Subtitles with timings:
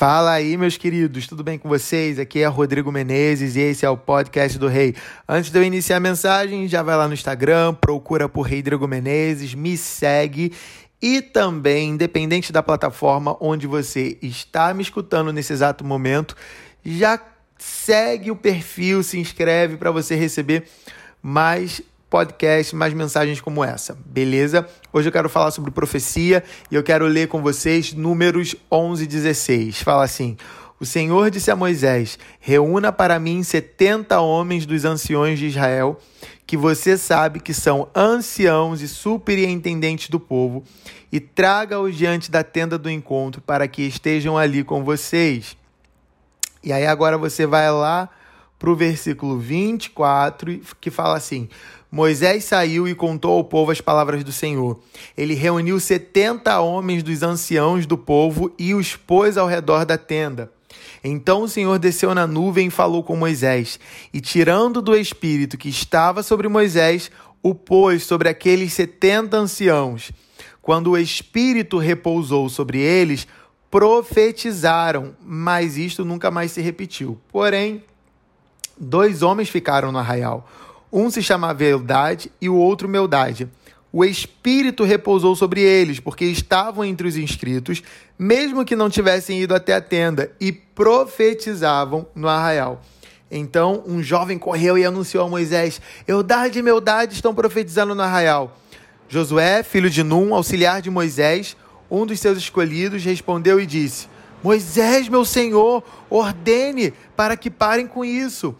[0.00, 2.18] Fala aí, meus queridos, tudo bem com vocês?
[2.18, 4.94] Aqui é Rodrigo Menezes e esse é o podcast do Rei.
[5.28, 8.88] Antes de eu iniciar a mensagem, já vai lá no Instagram, procura por Rei Rodrigo
[8.88, 10.54] Menezes, me segue
[11.02, 16.34] e também, independente da plataforma onde você está me escutando nesse exato momento,
[16.82, 17.20] já
[17.58, 20.64] segue o perfil, se inscreve para você receber
[21.22, 24.68] mais podcast, mais mensagens como essa, beleza?
[24.92, 29.06] Hoje eu quero falar sobre profecia e eu quero ler com vocês números 11 e
[29.06, 29.80] 16.
[29.82, 30.36] Fala assim:
[30.80, 36.00] O Senhor disse a Moisés: Reúna para mim 70 homens dos anciões de Israel,
[36.44, 40.64] que você sabe que são anciãos e superintendentes do povo,
[41.12, 45.56] e traga-os diante da tenda do encontro para que estejam ali com vocês.
[46.62, 48.10] E aí agora você vai lá
[48.58, 51.48] para o versículo 24, que fala assim:
[51.90, 54.78] Moisés saiu e contou ao povo as palavras do Senhor.
[55.16, 60.52] Ele reuniu setenta homens dos anciãos do povo e os pôs ao redor da tenda.
[61.02, 63.80] Então o Senhor desceu na nuvem e falou com Moisés,
[64.12, 67.10] e tirando do espírito que estava sobre Moisés,
[67.42, 70.12] o pôs sobre aqueles setenta anciãos.
[70.62, 73.26] Quando o espírito repousou sobre eles,
[73.70, 77.18] profetizaram, mas isto nunca mais se repetiu.
[77.32, 77.82] Porém,
[78.78, 80.46] dois homens ficaram no arraial
[80.92, 83.48] um se chamava Eldade e o outro Meldade.
[83.92, 87.82] O Espírito repousou sobre eles, porque estavam entre os inscritos,
[88.18, 92.82] mesmo que não tivessem ido até a tenda, e profetizavam no arraial.
[93.30, 98.56] Então um jovem correu e anunciou a Moisés: Eldade e Meldade estão profetizando no arraial.
[99.08, 101.56] Josué, filho de Num, auxiliar de Moisés,
[101.90, 104.08] um dos seus escolhidos, respondeu e disse:
[104.42, 108.54] Moisés, meu senhor, ordene para que parem com isso.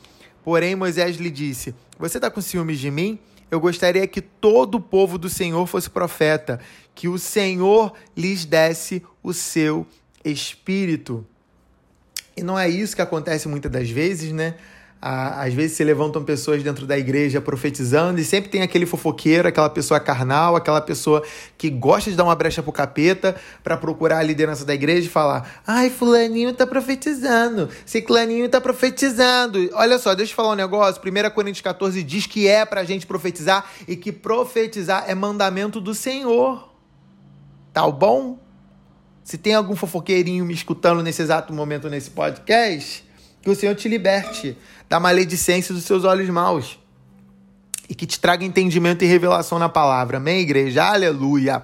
[0.45, 3.19] Porém, Moisés lhe disse: Você está com ciúmes de mim?
[3.51, 6.59] Eu gostaria que todo o povo do Senhor fosse profeta,
[6.95, 9.87] que o Senhor lhes desse o seu
[10.25, 11.27] espírito.
[12.35, 14.55] E não é isso que acontece muitas das vezes, né?
[15.03, 19.71] Às vezes se levantam pessoas dentro da igreja profetizando e sempre tem aquele fofoqueiro, aquela
[19.71, 21.23] pessoa carnal, aquela pessoa
[21.57, 23.35] que gosta de dar uma brecha pro capeta
[23.65, 29.71] para procurar a liderança da igreja e falar: "Ai, fulaninho tá profetizando, ciclaninho tá profetizando".
[29.73, 31.01] Olha só, deixa eu falar um negócio.
[31.01, 35.95] 1 Coríntios 14 diz que é pra gente profetizar e que profetizar é mandamento do
[35.95, 36.69] Senhor.
[37.73, 38.39] Tá bom?
[39.23, 43.09] Se tem algum fofoqueirinho me escutando nesse exato momento nesse podcast,
[43.43, 44.57] que o Senhor te liberte
[44.89, 46.79] da maledicência dos seus olhos maus.
[47.89, 50.19] E que te traga entendimento e revelação na palavra.
[50.19, 50.85] Amém, igreja?
[50.85, 51.63] Aleluia.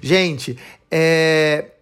[0.00, 0.56] Gente,
[0.90, 1.72] é...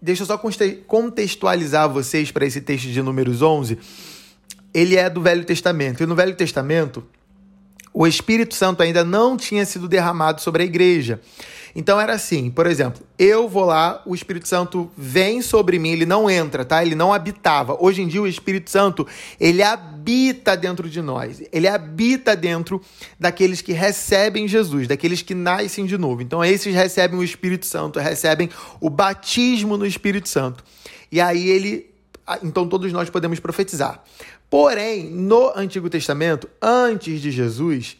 [0.00, 0.40] deixa eu só
[0.86, 3.78] contextualizar vocês para esse texto de Números 11.
[4.72, 6.02] Ele é do Velho Testamento.
[6.02, 7.06] E no Velho Testamento,
[7.98, 11.18] o Espírito Santo ainda não tinha sido derramado sobre a igreja.
[11.74, 16.04] Então era assim, por exemplo, eu vou lá, o Espírito Santo vem sobre mim, ele
[16.04, 16.84] não entra, tá?
[16.84, 17.74] Ele não habitava.
[17.80, 19.06] Hoje em dia o Espírito Santo,
[19.40, 21.42] ele habita dentro de nós.
[21.50, 22.82] Ele habita dentro
[23.18, 26.20] daqueles que recebem Jesus, daqueles que nascem de novo.
[26.20, 30.62] Então esses recebem o Espírito Santo, recebem o batismo no Espírito Santo.
[31.10, 31.96] E aí ele
[32.42, 34.02] então todos nós podemos profetizar.
[34.48, 37.96] Porém, no Antigo Testamento, antes de Jesus,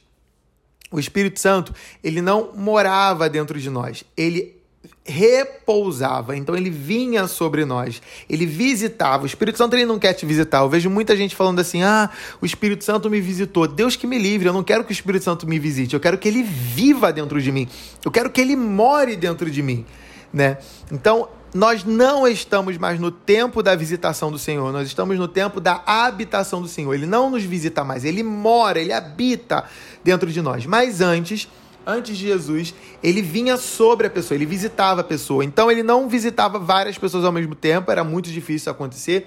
[0.91, 4.57] o Espírito Santo, ele não morava dentro de nós, ele
[5.05, 9.25] repousava, então ele vinha sobre nós, ele visitava.
[9.25, 10.59] O Espírito Santo ele não quer te visitar.
[10.59, 13.67] Eu vejo muita gente falando assim: "Ah, o Espírito Santo me visitou".
[13.67, 16.19] Deus que me livre, eu não quero que o Espírito Santo me visite, eu quero
[16.19, 17.69] que ele viva dentro de mim.
[18.05, 19.85] Eu quero que ele more dentro de mim,
[20.33, 20.59] né?
[20.91, 25.59] Então, nós não estamos mais no tempo da visitação do Senhor, nós estamos no tempo
[25.59, 26.95] da habitação do Senhor.
[26.95, 29.65] Ele não nos visita mais, ele mora, ele habita
[30.05, 30.67] dentro de nós.
[30.67, 31.49] Mas antes,
[31.87, 35.45] antes de Jesus, ele vinha sobre a pessoa, ele visitava a pessoa.
[35.45, 39.27] Então ele não visitava várias pessoas ao mesmo tempo, era muito difícil acontecer.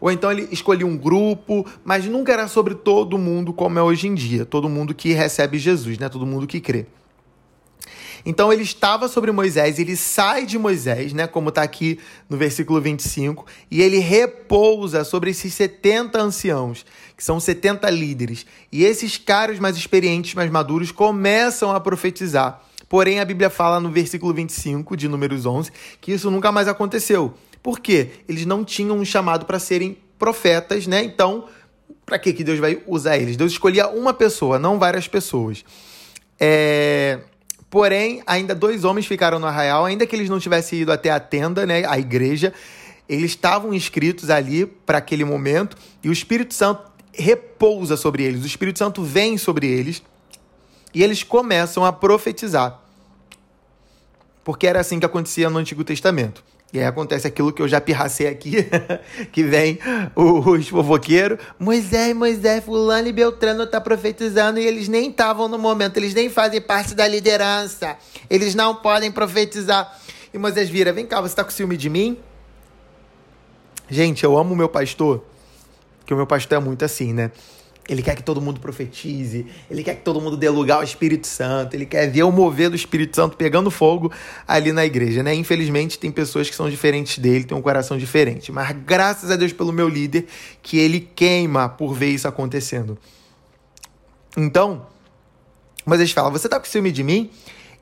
[0.00, 4.06] Ou então ele escolhia um grupo, mas nunca era sobre todo mundo como é hoje
[4.06, 6.08] em dia, todo mundo que recebe Jesus, né?
[6.08, 6.86] Todo mundo que crê.
[8.24, 11.98] Então ele estava sobre Moisés, ele sai de Moisés, né, como está aqui
[12.28, 16.84] no versículo 25, e ele repousa sobre esses 70 anciãos,
[17.16, 18.46] que são 70 líderes.
[18.70, 22.62] E esses caras mais experientes, mais maduros, começam a profetizar.
[22.88, 25.70] Porém, a Bíblia fala no versículo 25 de Números 11
[26.00, 27.34] que isso nunca mais aconteceu.
[27.62, 28.10] Por quê?
[28.28, 31.04] Eles não tinham um chamado para serem profetas, né?
[31.04, 31.46] Então,
[32.04, 33.36] para que Deus vai usar eles?
[33.36, 35.64] Deus escolhia uma pessoa, não várias pessoas.
[36.38, 37.20] É...
[37.70, 41.20] Porém, ainda dois homens ficaram no arraial, ainda que eles não tivessem ido até a
[41.20, 42.52] tenda, né, a igreja,
[43.08, 48.46] eles estavam inscritos ali para aquele momento e o Espírito Santo repousa sobre eles, o
[48.46, 50.02] Espírito Santo vem sobre eles
[50.92, 52.80] e eles começam a profetizar.
[54.42, 56.42] Porque era assim que acontecia no Antigo Testamento.
[56.72, 58.52] E aí acontece aquilo que eu já pirracei aqui,
[59.32, 59.78] que vem
[60.14, 61.38] os fofoqueiros.
[61.58, 66.30] Moisés, Moisés, fulano e Beltrano tá profetizando e eles nem estavam no momento, eles nem
[66.30, 67.96] fazem parte da liderança.
[68.28, 69.98] Eles não podem profetizar.
[70.32, 72.16] E Moisés vira, vem cá, você tá com ciúme de mim?
[73.88, 75.24] Gente, eu amo o meu pastor,
[76.06, 77.32] que o meu pastor é muito assim, né?
[77.88, 81.26] Ele quer que todo mundo profetize, ele quer que todo mundo dê lugar ao Espírito
[81.26, 84.12] Santo, ele quer ver o mover do Espírito Santo pegando fogo
[84.46, 85.34] ali na igreja, né?
[85.34, 89.52] Infelizmente, tem pessoas que são diferentes dele, têm um coração diferente, mas graças a Deus
[89.52, 90.26] pelo meu líder,
[90.62, 92.96] que ele queima por ver isso acontecendo.
[94.36, 94.86] Então,
[95.84, 97.30] mas falam: Você tá com ciúme de mim?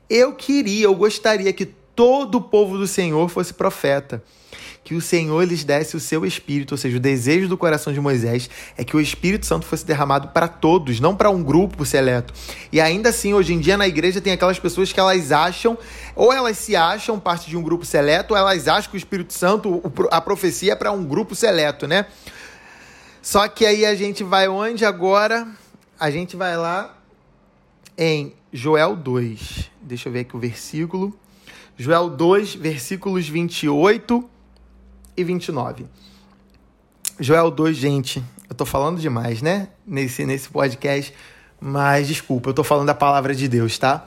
[0.09, 4.23] Eu queria, eu gostaria que todo o povo do Senhor fosse profeta
[4.83, 7.99] que o Senhor lhes desse o seu espírito, ou seja, o desejo do coração de
[7.99, 12.33] Moisés é que o Espírito Santo fosse derramado para todos, não para um grupo seleto.
[12.71, 15.77] E ainda assim, hoje em dia na igreja tem aquelas pessoas que elas acham,
[16.15, 19.33] ou elas se acham parte de um grupo seleto, ou elas acham que o Espírito
[19.33, 22.05] Santo, a profecia é para um grupo seleto, né?
[23.21, 25.47] Só que aí a gente vai onde agora?
[25.99, 26.97] A gente vai lá
[27.97, 29.69] em Joel 2.
[29.81, 31.13] Deixa eu ver aqui o versículo.
[31.77, 34.29] Joel 2, versículos 28
[35.19, 35.85] e 29.
[37.19, 39.67] Joel 2, gente, eu tô falando demais, né?
[39.85, 41.13] Nesse, nesse podcast,
[41.59, 44.05] mas desculpa, eu tô falando da palavra de Deus, tá?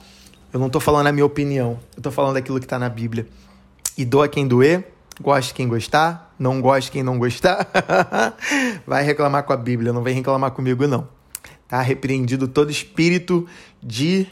[0.53, 3.26] Eu não tô falando a minha opinião, eu tô falando daquilo que tá na Bíblia.
[3.97, 7.69] E doa quem doer, goste quem gostar, não goste quem não gostar.
[8.87, 11.06] Vai reclamar com a Bíblia, não vem reclamar comigo, não.
[11.69, 13.47] Tá repreendido todo espírito
[13.82, 14.26] de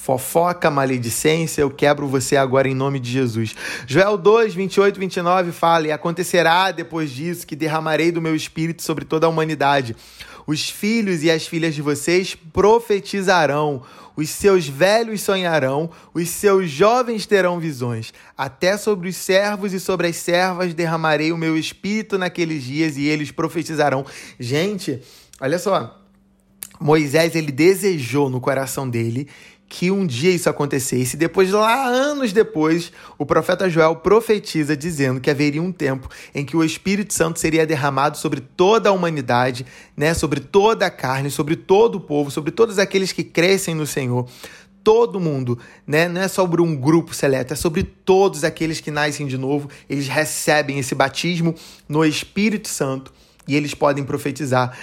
[0.00, 3.54] fofoca, maledicência, eu quebro você agora em nome de Jesus.
[3.86, 9.04] Joel 2, 28, 29 fala: E acontecerá depois disso que derramarei do meu espírito sobre
[9.04, 9.94] toda a humanidade.
[10.46, 13.82] Os filhos e as filhas de vocês profetizarão,
[14.16, 18.12] os seus velhos sonharão, os seus jovens terão visões.
[18.36, 23.06] Até sobre os servos e sobre as servas derramarei o meu espírito naqueles dias e
[23.06, 24.06] eles profetizarão.
[24.38, 25.02] Gente,
[25.38, 25.98] olha só.
[26.80, 29.28] Moisés ele desejou no coração dele
[29.70, 31.14] que um dia isso acontecesse.
[31.14, 36.44] E depois, lá anos depois, o profeta Joel profetiza dizendo que haveria um tempo em
[36.44, 39.64] que o Espírito Santo seria derramado sobre toda a humanidade,
[39.96, 43.86] né, sobre toda a carne, sobre todo o povo, sobre todos aqueles que crescem no
[43.86, 44.28] Senhor.
[44.82, 45.56] Todo mundo,
[45.86, 46.08] né?
[46.08, 49.70] Não é sobre um grupo seleto, é sobre todos aqueles que nascem de novo.
[49.88, 51.54] Eles recebem esse batismo
[51.88, 53.12] no Espírito Santo
[53.46, 54.76] e eles podem profetizar.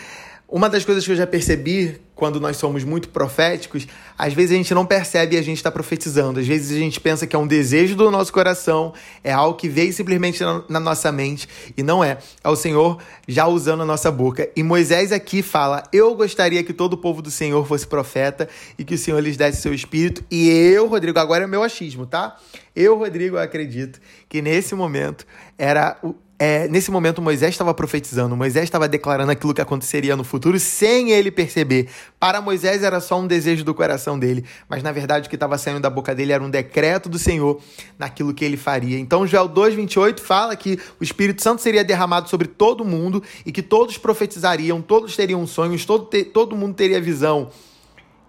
[0.49, 3.85] Uma das coisas que eu já percebi quando nós somos muito proféticos,
[4.17, 6.39] às vezes a gente não percebe e a gente está profetizando.
[6.39, 9.67] Às vezes a gente pensa que é um desejo do nosso coração, é algo que
[9.67, 12.17] veio simplesmente na, nossa mente e não é.
[12.41, 12.97] É o Senhor
[13.27, 14.49] já usando a nossa boca.
[14.55, 18.47] E Moisés aqui fala: Eu gostaria que todo o povo do Senhor fosse profeta
[18.79, 20.23] e que o Senhor lhes desse seu espírito.
[20.31, 22.37] E eu, Rodrigo, agora é meu achismo, tá?
[22.73, 23.99] Eu, Rodrigo, acredito
[24.29, 25.27] que nesse momento
[25.57, 30.23] era o é, nesse momento Moisés estava profetizando, Moisés estava declarando aquilo que aconteceria no
[30.23, 31.89] futuro sem ele perceber.
[32.19, 35.57] Para Moisés era só um desejo do coração dele, mas na verdade o que estava
[35.57, 37.59] saindo da boca dele era um decreto do Senhor
[37.97, 38.99] naquilo que ele faria.
[38.99, 43.63] Então Joel 2:28 fala que o Espírito Santo seria derramado sobre todo mundo e que
[43.63, 47.49] todos profetizariam, todos teriam sonhos, todo, todo mundo teria visão.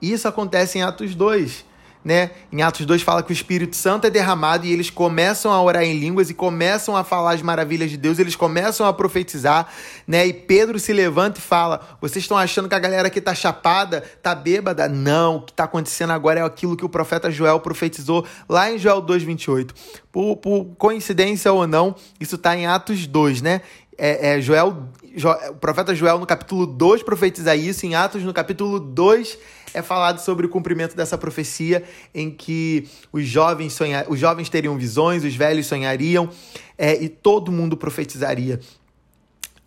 [0.00, 1.67] Isso acontece em Atos 2
[2.08, 2.30] né?
[2.50, 5.82] Em Atos 2 fala que o Espírito Santo é derramado e eles começam a orar
[5.82, 9.68] em línguas e começam a falar as maravilhas de Deus, eles começam a profetizar,
[10.06, 10.26] né?
[10.26, 14.02] E Pedro se levanta e fala: "Vocês estão achando que a galera que tá chapada,
[14.22, 14.88] tá bêbada?
[14.88, 18.78] Não, o que tá acontecendo agora é aquilo que o profeta Joel profetizou lá em
[18.78, 19.74] Joel 2:28.
[20.10, 23.60] Por, por coincidência ou não, isso tá em Atos 2, né?
[23.98, 28.32] É, é Joel, jo, o profeta Joel no capítulo 2 profetiza isso, em Atos no
[28.32, 31.84] capítulo 2 é falado sobre o cumprimento dessa profecia
[32.14, 36.28] em que os jovens, sonhar, os jovens teriam visões, os velhos sonhariam
[36.76, 38.60] é, e todo mundo profetizaria.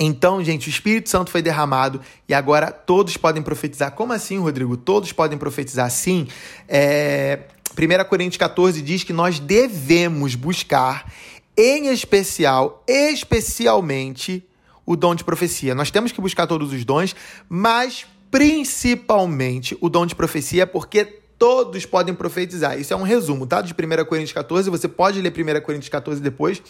[0.04, 3.92] Então, gente, o Espírito Santo foi derramado e agora todos podem profetizar.
[3.92, 4.76] Como assim, Rodrigo?
[4.76, 5.90] Todos podem profetizar?
[5.92, 6.28] Sim.
[6.68, 7.42] É...
[7.78, 11.10] 1 Coríntios 14 diz que nós devemos buscar,
[11.56, 14.44] em especial, especialmente,
[14.86, 15.76] o dom de profecia.
[15.76, 17.16] Nós temos que buscar todos os dons,
[17.48, 22.80] mas principalmente o dom de profecia, porque todos podem profetizar.
[22.80, 23.64] Isso é um resumo, tá?
[23.64, 24.70] De 1 Coríntios 14.
[24.70, 26.62] Você pode ler 1 Coríntios 14 depois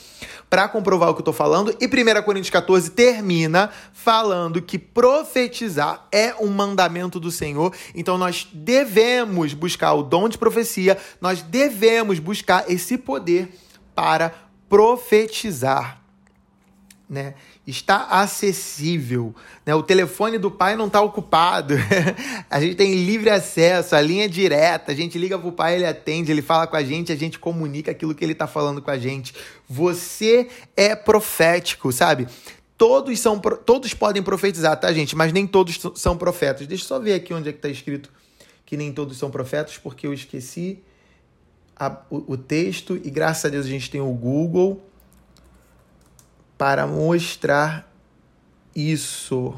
[0.50, 1.75] para comprovar o que eu estou falando.
[1.77, 7.75] E 1 Coríntios 14 termina falando que profetizar é um mandamento do Senhor.
[7.94, 13.50] Então nós devemos buscar o dom de profecia, nós devemos buscar esse poder
[13.94, 14.34] para
[14.70, 16.01] profetizar.
[17.10, 17.34] né?
[17.65, 19.75] Está acessível, né?
[19.75, 21.75] O telefone do pai não está ocupado.
[22.50, 24.91] a gente tem livre acesso, a linha é direta.
[24.91, 27.91] A gente liga pro pai, ele atende, ele fala com a gente, a gente comunica
[27.91, 29.34] aquilo que ele está falando com a gente.
[29.70, 32.27] Você é profético, sabe?
[32.75, 35.15] Todos são todos podem profetizar, tá, gente?
[35.15, 36.65] Mas nem todos são profetas.
[36.65, 38.10] Deixa eu só ver aqui onde é que está escrito
[38.65, 40.80] que nem todos são profetas, porque eu esqueci
[41.75, 44.82] a, o, o texto e graças a Deus a gente tem o Google
[46.62, 47.91] para mostrar
[48.75, 49.56] isso.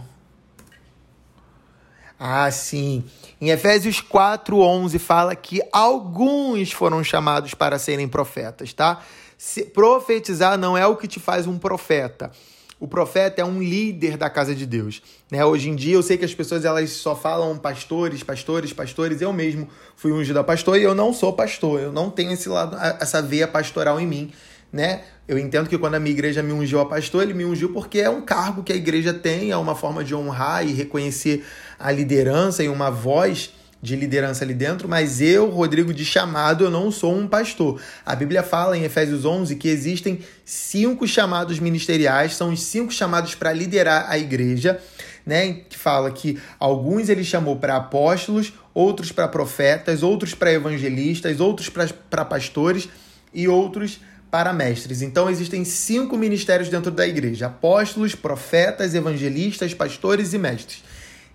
[2.17, 3.03] Ah, sim.
[3.41, 9.01] Em Efésios 4:11 fala que alguns foram chamados para serem profetas, tá?
[9.37, 12.31] Se, profetizar não é o que te faz um profeta.
[12.79, 15.01] O profeta é um líder da casa de Deus.
[15.29, 15.43] Né?
[15.43, 19.19] Hoje em dia eu sei que as pessoas elas só falam pastores, pastores, pastores.
[19.19, 19.67] Eu mesmo
[19.97, 21.81] fui ungido a pastor e eu não sou pastor.
[21.81, 24.33] Eu não tenho esse lado, essa veia pastoral em mim
[24.73, 25.01] né?
[25.27, 27.99] Eu entendo que quando a minha igreja me ungiu a pastor, ele me ungiu porque
[27.99, 31.45] é um cargo que a igreja tem, é uma forma de honrar e reconhecer
[31.79, 33.53] a liderança e uma voz
[33.83, 37.81] de liderança ali dentro, mas eu, Rodrigo de chamado, eu não sou um pastor.
[38.05, 43.35] A Bíblia fala em Efésios 11 que existem cinco chamados ministeriais, são os cinco chamados
[43.35, 44.79] para liderar a igreja,
[45.25, 45.53] né?
[45.69, 51.69] Que fala que alguns ele chamou para apóstolos, outros para profetas, outros para evangelistas, outros
[51.69, 52.87] para pastores
[53.33, 55.03] e outros para para mestres.
[55.03, 60.83] Então existem cinco ministérios dentro da igreja: apóstolos, profetas, evangelistas, pastores e mestres.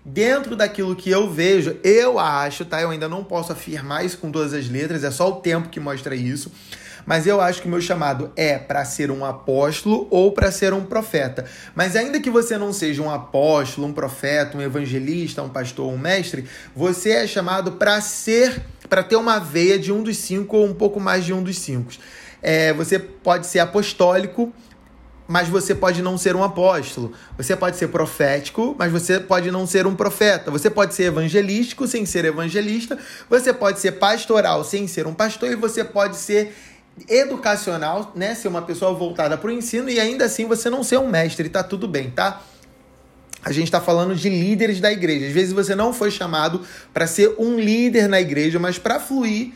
[0.03, 2.81] Dentro daquilo que eu vejo, eu acho, tá?
[2.81, 5.79] Eu ainda não posso afirmar isso com todas as letras, é só o tempo que
[5.79, 6.51] mostra isso.
[7.05, 10.73] Mas eu acho que o meu chamado é para ser um apóstolo ou para ser
[10.73, 11.45] um profeta.
[11.73, 15.97] Mas ainda que você não seja um apóstolo, um profeta, um evangelista, um pastor, um
[15.97, 16.43] mestre,
[16.75, 20.73] você é chamado para ser, para ter uma veia de um dos cinco ou um
[20.73, 21.93] pouco mais de um dos cinco.
[22.41, 24.53] É, você pode ser apostólico,
[25.27, 27.13] mas você pode não ser um apóstolo.
[27.37, 30.49] Você pode ser profético, mas você pode não ser um profeta.
[30.49, 32.97] Você pode ser evangelístico sem ser evangelista.
[33.29, 35.51] Você pode ser pastoral sem ser um pastor.
[35.51, 36.55] E você pode ser
[37.07, 38.33] educacional, né?
[38.33, 41.47] Ser uma pessoa voltada para o ensino e ainda assim você não ser um mestre.
[41.47, 42.41] Tá tudo bem, tá?
[43.43, 45.27] A gente está falando de líderes da igreja.
[45.27, 49.53] Às vezes você não foi chamado para ser um líder na igreja, mas para fluir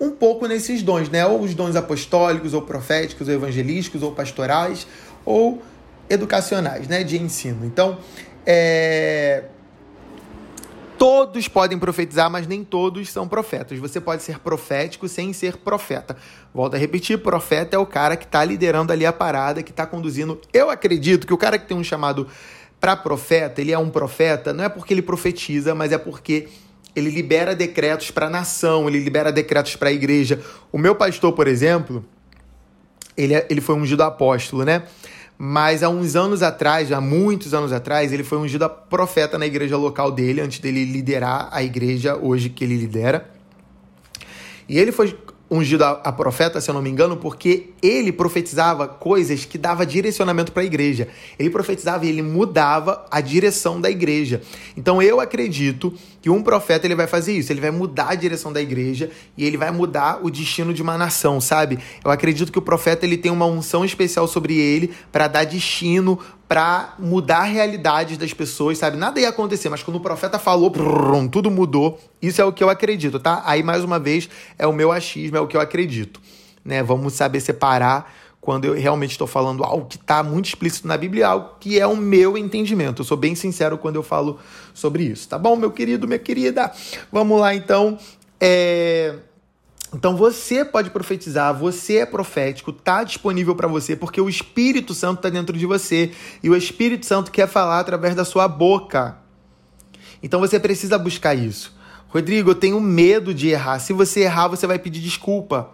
[0.00, 1.24] um pouco nesses dons, né?
[1.26, 4.86] Ou os dons apostólicos, ou proféticos, ou evangelísticos, ou pastorais,
[5.24, 5.62] ou
[6.08, 7.04] educacionais, né?
[7.04, 7.64] De ensino.
[7.64, 7.98] Então,
[8.44, 9.44] é...
[10.98, 13.78] todos podem profetizar, mas nem todos são profetas.
[13.78, 16.16] Você pode ser profético sem ser profeta.
[16.52, 19.86] Volto a repetir: profeta é o cara que está liderando ali a parada, que está
[19.86, 20.40] conduzindo.
[20.52, 22.28] Eu acredito que o cara que tem um chamado
[22.80, 26.48] para profeta, ele é um profeta, não é porque ele profetiza, mas é porque
[26.94, 30.40] ele libera decretos para a nação, ele libera decretos para a igreja.
[30.70, 32.04] O meu pastor, por exemplo,
[33.16, 34.84] ele, é, ele foi ungido apóstolo, né?
[35.36, 39.46] Mas há uns anos atrás, há muitos anos atrás, ele foi ungido a profeta na
[39.46, 43.30] igreja local dele, antes dele liderar a igreja hoje que ele lidera.
[44.68, 45.16] E ele foi
[45.50, 49.84] ungido a, a, profeta, se eu não me engano, porque ele profetizava coisas que dava
[49.84, 51.08] direcionamento para a igreja.
[51.38, 54.40] Ele profetizava e ele mudava a direção da igreja.
[54.76, 55.92] Então eu acredito
[56.24, 59.44] que um profeta ele vai fazer isso, ele vai mudar a direção da igreja e
[59.44, 61.78] ele vai mudar o destino de uma nação, sabe?
[62.02, 66.18] Eu acredito que o profeta ele tem uma unção especial sobre ele para dar destino,
[66.48, 68.96] para mudar a realidade das pessoas, sabe?
[68.96, 72.00] Nada ia acontecer, mas quando o profeta falou, brum, tudo mudou.
[72.22, 73.42] Isso é o que eu acredito, tá?
[73.44, 74.26] Aí, mais uma vez,
[74.58, 76.22] é o meu achismo, é o que eu acredito.
[76.64, 76.82] Né?
[76.82, 78.10] Vamos saber separar
[78.44, 81.86] quando eu realmente estou falando algo que está muito explícito na Bíblia, algo que é
[81.86, 83.00] o meu entendimento.
[83.00, 84.38] Eu sou bem sincero quando eu falo
[84.74, 86.70] sobre isso, tá bom, meu querido, minha querida?
[87.10, 87.98] Vamos lá, então.
[88.38, 89.14] É...
[89.94, 95.20] Então você pode profetizar, você é profético, tá disponível para você, porque o Espírito Santo
[95.20, 96.10] está dentro de você
[96.42, 99.16] e o Espírito Santo quer falar através da sua boca.
[100.22, 101.74] Então você precisa buscar isso.
[102.08, 103.78] Rodrigo, eu tenho medo de errar.
[103.78, 105.70] Se você errar, você vai pedir desculpa.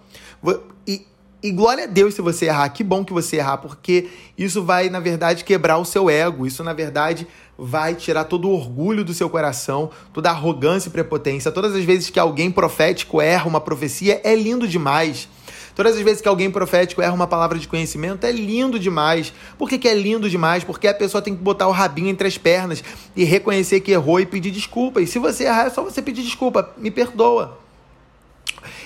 [0.86, 1.06] E,
[1.42, 2.68] e glória a Deus se você errar.
[2.70, 6.46] Que bom que você errar, porque isso vai, na verdade, quebrar o seu ego.
[6.46, 10.92] Isso, na verdade, vai tirar todo o orgulho do seu coração, toda a arrogância e
[10.92, 11.50] prepotência.
[11.50, 15.28] Todas as vezes que alguém profético erra uma profecia, é lindo demais.
[15.74, 19.32] Todas as vezes que alguém profético erra uma palavra de conhecimento, é lindo demais.
[19.56, 20.64] Por que, que é lindo demais?
[20.64, 22.82] Porque a pessoa tem que botar o rabinho entre as pernas
[23.16, 25.00] e reconhecer que errou e pedir desculpa.
[25.00, 26.74] E se você errar, é só você pedir desculpa.
[26.76, 27.59] Me perdoa.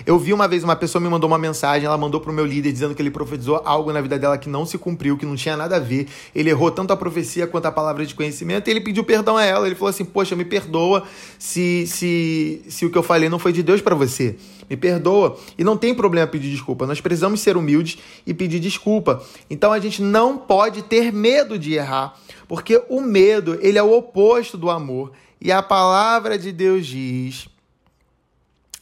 [0.06, 2.72] Eu vi uma vez uma pessoa me mandou uma mensagem, ela mandou pro meu líder
[2.72, 5.56] dizendo que ele profetizou algo na vida dela que não se cumpriu, que não tinha
[5.56, 6.06] nada a ver.
[6.34, 9.44] Ele errou tanto a profecia quanto a palavra de conhecimento e ele pediu perdão a
[9.44, 9.66] ela.
[9.66, 11.04] Ele falou assim: Poxa, me perdoa
[11.38, 14.36] se, se, se o que eu falei não foi de Deus para você.
[14.68, 15.36] Me perdoa.
[15.58, 16.86] E não tem problema pedir desculpa.
[16.86, 19.22] Nós precisamos ser humildes e pedir desculpa.
[19.48, 22.14] Então a gente não pode ter medo de errar,
[22.48, 25.12] porque o medo, ele é o oposto do amor.
[25.40, 27.48] E a palavra de Deus diz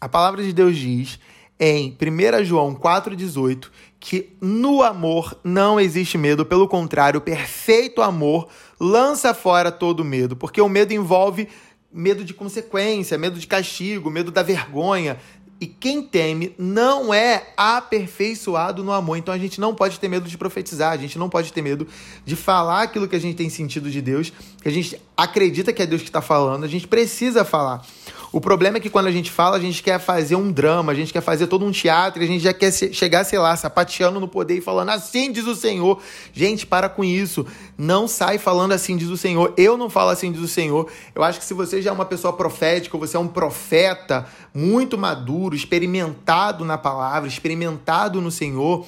[0.02, 1.16] a palavra de Deus diz
[1.60, 3.66] em 1 João 4,18
[4.00, 8.48] que no amor não existe medo, pelo contrário, o perfeito amor
[8.80, 11.48] lança fora todo medo, porque o medo envolve
[11.92, 15.18] medo de consequência, medo de castigo, medo da vergonha.
[15.60, 19.18] E quem teme não é aperfeiçoado no amor.
[19.18, 21.86] Então a gente não pode ter medo de profetizar, a gente não pode ter medo
[22.24, 25.80] de falar aquilo que a gente tem sentido de Deus, que a gente acredita que
[25.80, 27.86] é Deus que está falando, a gente precisa falar.
[28.32, 30.94] O problema é que quando a gente fala, a gente quer fazer um drama, a
[30.94, 34.26] gente quer fazer todo um teatro, a gente já quer chegar, sei lá, sapateando no
[34.26, 36.00] poder e falando assim diz o Senhor.
[36.32, 37.46] Gente, para com isso.
[37.76, 39.52] Não sai falando assim diz o Senhor.
[39.54, 40.90] Eu não falo assim diz o Senhor.
[41.14, 44.96] Eu acho que se você já é uma pessoa profética, você é um profeta muito
[44.96, 48.86] maduro, experimentado na palavra, experimentado no Senhor,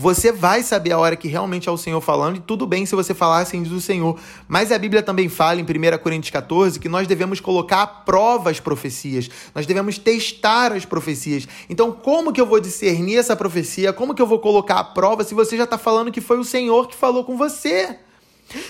[0.00, 2.94] você vai saber a hora que realmente é o Senhor falando, e tudo bem se
[2.94, 4.18] você falar assim diz o Senhor.
[4.48, 8.48] Mas a Bíblia também fala em 1 Coríntios 14 que nós devemos colocar à prova
[8.50, 11.46] as profecias, nós devemos testar as profecias.
[11.68, 13.92] Então, como que eu vou discernir essa profecia?
[13.92, 16.44] Como que eu vou colocar à prova se você já está falando que foi o
[16.44, 17.98] Senhor que falou com você?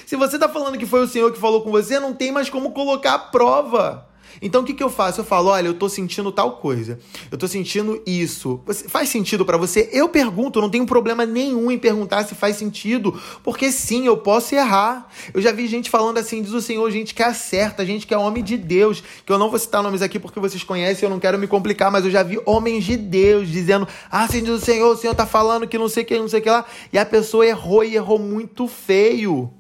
[0.05, 2.51] Se você está falando que foi o Senhor que falou com você, não tem mais
[2.51, 4.10] como colocar à prova.
[4.41, 5.21] Então o que, que eu faço?
[5.21, 6.99] Eu falo, olha, eu tô sentindo tal coisa.
[7.31, 8.61] Eu tô sentindo isso.
[8.89, 9.89] Faz sentido para você?
[9.93, 14.55] Eu pergunto, não tenho problema nenhum em perguntar se faz sentido, porque sim, eu posso
[14.55, 15.09] errar.
[15.33, 18.19] Eu já vi gente falando assim, diz o Senhor, gente que acerta, gente que é
[18.19, 21.21] homem de Deus, que eu não vou citar nomes aqui porque vocês conhecem, eu não
[21.21, 24.65] quero me complicar, mas eu já vi homens de Deus dizendo, ah, assim diz o
[24.65, 26.65] Senhor, o Senhor tá falando que não sei o que, não sei o que lá,
[26.93, 29.51] e a pessoa errou e errou muito feio.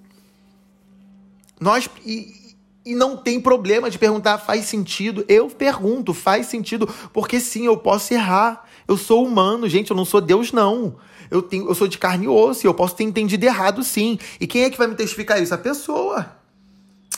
[1.60, 2.39] Nós, e,
[2.84, 5.24] e não tem problema de perguntar, faz sentido?
[5.28, 6.88] Eu pergunto, faz sentido?
[7.12, 8.64] Porque sim, eu posso errar.
[8.88, 10.96] Eu sou humano, gente, eu não sou Deus, não.
[11.30, 14.18] Eu, tenho, eu sou de carne e osso, e eu posso ter entendido errado, sim.
[14.40, 15.54] E quem é que vai me testificar isso?
[15.54, 16.40] A pessoa.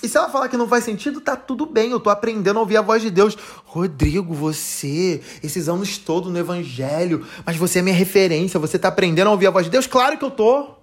[0.02, 2.60] E se ela falar que não faz sentido, tá tudo bem, eu tô aprendendo a
[2.60, 3.38] ouvir a voz de Deus.
[3.64, 9.28] Rodrigo, você, esses anos todos no evangelho, mas você é minha referência, você tá aprendendo
[9.28, 9.86] a ouvir a voz de Deus?
[9.86, 10.81] Claro que eu tô.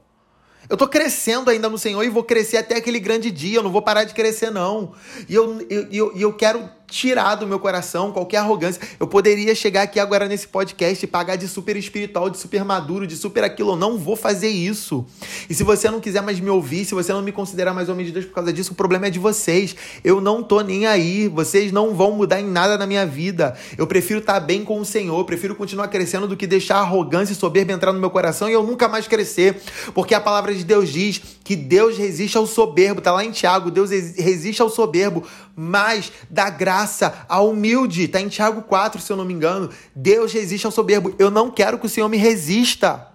[0.70, 3.58] Eu tô crescendo ainda no Senhor e vou crescer até aquele grande dia.
[3.58, 4.94] Eu não vou parar de crescer, não.
[5.28, 8.82] E eu, eu, eu, eu quero tirar do meu coração qualquer arrogância.
[9.00, 13.06] Eu poderia chegar aqui agora nesse podcast e pagar de super espiritual, de super maduro,
[13.06, 13.72] de super aquilo.
[13.72, 15.06] Eu não vou fazer isso.
[15.50, 18.06] E se você não quiser mais me ouvir, se você não me considerar mais homem
[18.06, 19.76] de Deus por causa disso, o problema é de vocês.
[20.04, 21.28] Eu não tô nem aí.
[21.28, 23.56] Vocês não vão mudar em nada na minha vida.
[23.78, 27.34] Eu prefiro estar tá bem com o Senhor, prefiro continuar crescendo do que deixar arrogância
[27.34, 29.62] e soberba entrar no meu coração e eu nunca mais crescer.
[29.94, 33.02] Porque a palavra de Deus diz que Deus resiste ao soberbo.
[33.02, 35.24] Tá lá em Tiago, Deus resiste ao soberbo,
[35.56, 38.08] mas dá graça ao humilde.
[38.08, 39.68] Tá em Tiago 4, se eu não me engano.
[39.96, 41.12] Deus resiste ao soberbo.
[41.18, 43.08] Eu não quero que o Senhor me resista.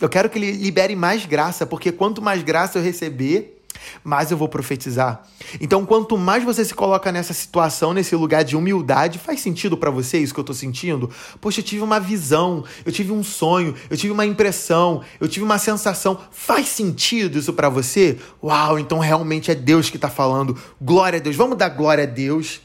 [0.00, 3.55] Eu quero que ele libere mais graça, porque quanto mais graça eu receber,
[4.02, 5.22] mais eu vou profetizar.
[5.60, 9.90] Então, quanto mais você se coloca nessa situação, nesse lugar de humildade, faz sentido para
[9.90, 11.10] você isso que eu tô sentindo?
[11.40, 15.44] Poxa, eu tive uma visão, eu tive um sonho, eu tive uma impressão, eu tive
[15.44, 16.18] uma sensação.
[16.30, 18.18] Faz sentido isso para você?
[18.42, 20.56] Uau, então realmente é Deus que tá falando.
[20.80, 21.36] Glória a Deus.
[21.36, 22.60] Vamos dar glória a Deus.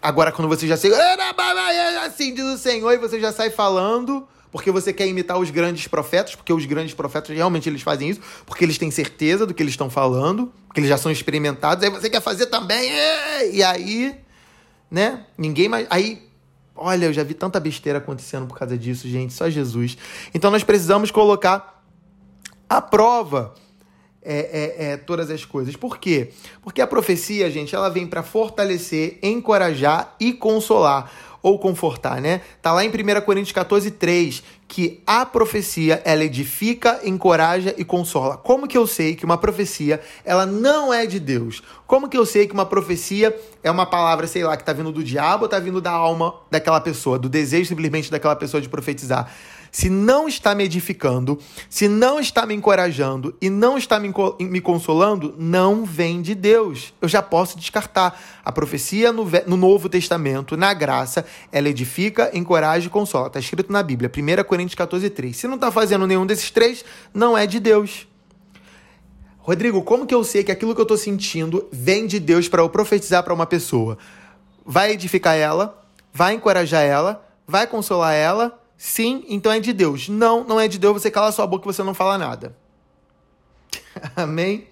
[0.00, 0.92] Agora, quando você já sei,
[2.04, 5.86] assim diz o Senhor, e você já sai falando porque você quer imitar os grandes
[5.86, 9.62] profetas, porque os grandes profetas realmente eles fazem isso, porque eles têm certeza do que
[9.62, 12.90] eles estão falando, porque eles já são experimentados, aí você quer fazer também,
[13.52, 14.16] e aí,
[14.90, 15.24] né?
[15.36, 15.86] Ninguém mais.
[15.90, 16.22] Aí,
[16.74, 19.96] olha, eu já vi tanta besteira acontecendo por causa disso, gente, só Jesus.
[20.34, 21.82] Então nós precisamos colocar
[22.68, 23.54] a prova.
[24.28, 25.76] É, é, é, todas as coisas.
[25.76, 26.32] Por quê?
[26.60, 31.08] Porque a profecia, gente, ela vem para fortalecer, encorajar e consolar
[31.46, 32.40] ou confortar, né?
[32.60, 38.36] Tá lá em 1 Coríntios 14, 3, que a profecia, ela edifica, encoraja e consola.
[38.36, 41.62] Como que eu sei que uma profecia, ela não é de Deus?
[41.86, 43.32] Como que eu sei que uma profecia
[43.62, 46.34] é uma palavra, sei lá, que tá vindo do diabo ou tá vindo da alma
[46.50, 49.32] daquela pessoa, do desejo simplesmente daquela pessoa de profetizar?
[49.76, 54.10] Se não está me edificando, se não está me encorajando e não está me,
[54.40, 56.94] me consolando, não vem de Deus.
[56.98, 58.18] Eu já posso descartar.
[58.42, 63.26] A profecia no, no Novo Testamento, na graça, ela edifica, encoraja e consola.
[63.26, 65.36] Está escrito na Bíblia, 1 Coríntios 14, 3.
[65.36, 68.08] Se não está fazendo nenhum desses três, não é de Deus.
[69.36, 72.62] Rodrigo, como que eu sei que aquilo que eu estou sentindo vem de Deus para
[72.62, 73.98] eu profetizar para uma pessoa?
[74.64, 78.58] Vai edificar ela, vai encorajar ela, vai consolar ela?
[78.76, 80.08] Sim, então é de Deus.
[80.08, 82.56] Não, não é de Deus, você cala sua boca e você não fala nada.
[84.14, 84.66] Amém?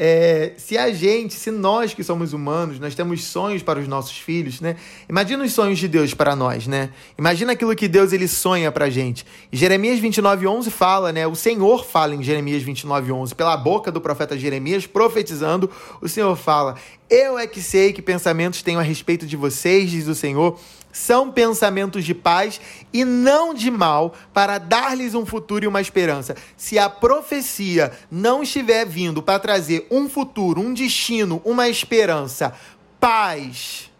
[0.00, 4.16] É, se a gente, se nós que somos humanos, nós temos sonhos para os nossos
[4.16, 4.76] filhos, né?
[5.08, 6.90] Imagina os sonhos de Deus para nós, né?
[7.18, 9.26] Imagina aquilo que Deus ele sonha para a gente.
[9.50, 11.26] E Jeremias 29:11 fala, né?
[11.26, 15.68] O Senhor fala em Jeremias 29:11 pela boca do profeta Jeremias profetizando,
[16.00, 16.76] o Senhor fala:
[17.08, 20.58] "Eu é que sei que pensamentos tenho a respeito de vocês", diz o Senhor,
[20.92, 22.60] são pensamentos de paz
[22.92, 26.34] e não de mal, para dar-lhes um futuro e uma esperança.
[26.56, 32.54] Se a profecia não estiver vindo para trazer um futuro, um destino, uma esperança,
[32.98, 33.90] paz,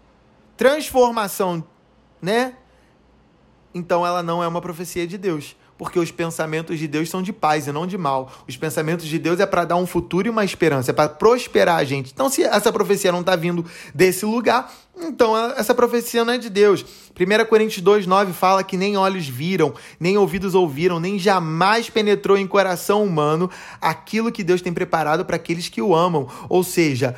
[0.57, 1.65] transformação,
[2.21, 2.55] né?
[3.73, 7.33] Então ela não é uma profecia de Deus porque os pensamentos de Deus são de
[7.33, 8.31] paz e não de mal.
[8.47, 11.77] Os pensamentos de Deus é para dar um futuro e uma esperança, é para prosperar
[11.77, 12.11] a gente.
[12.13, 13.65] Então, se essa profecia não está vindo
[13.95, 16.85] desse lugar, então essa profecia não é de Deus.
[17.19, 22.47] 1 Coríntios 2,9 fala que nem olhos viram, nem ouvidos ouviram, nem jamais penetrou em
[22.47, 23.49] coração humano
[23.81, 26.29] aquilo que Deus tem preparado para aqueles que o amam.
[26.49, 27.15] Ou seja,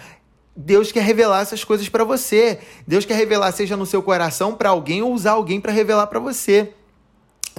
[0.55, 2.59] Deus quer revelar essas coisas para você.
[2.87, 6.20] Deus quer revelar, seja no seu coração para alguém ou usar alguém para revelar para
[6.20, 6.75] você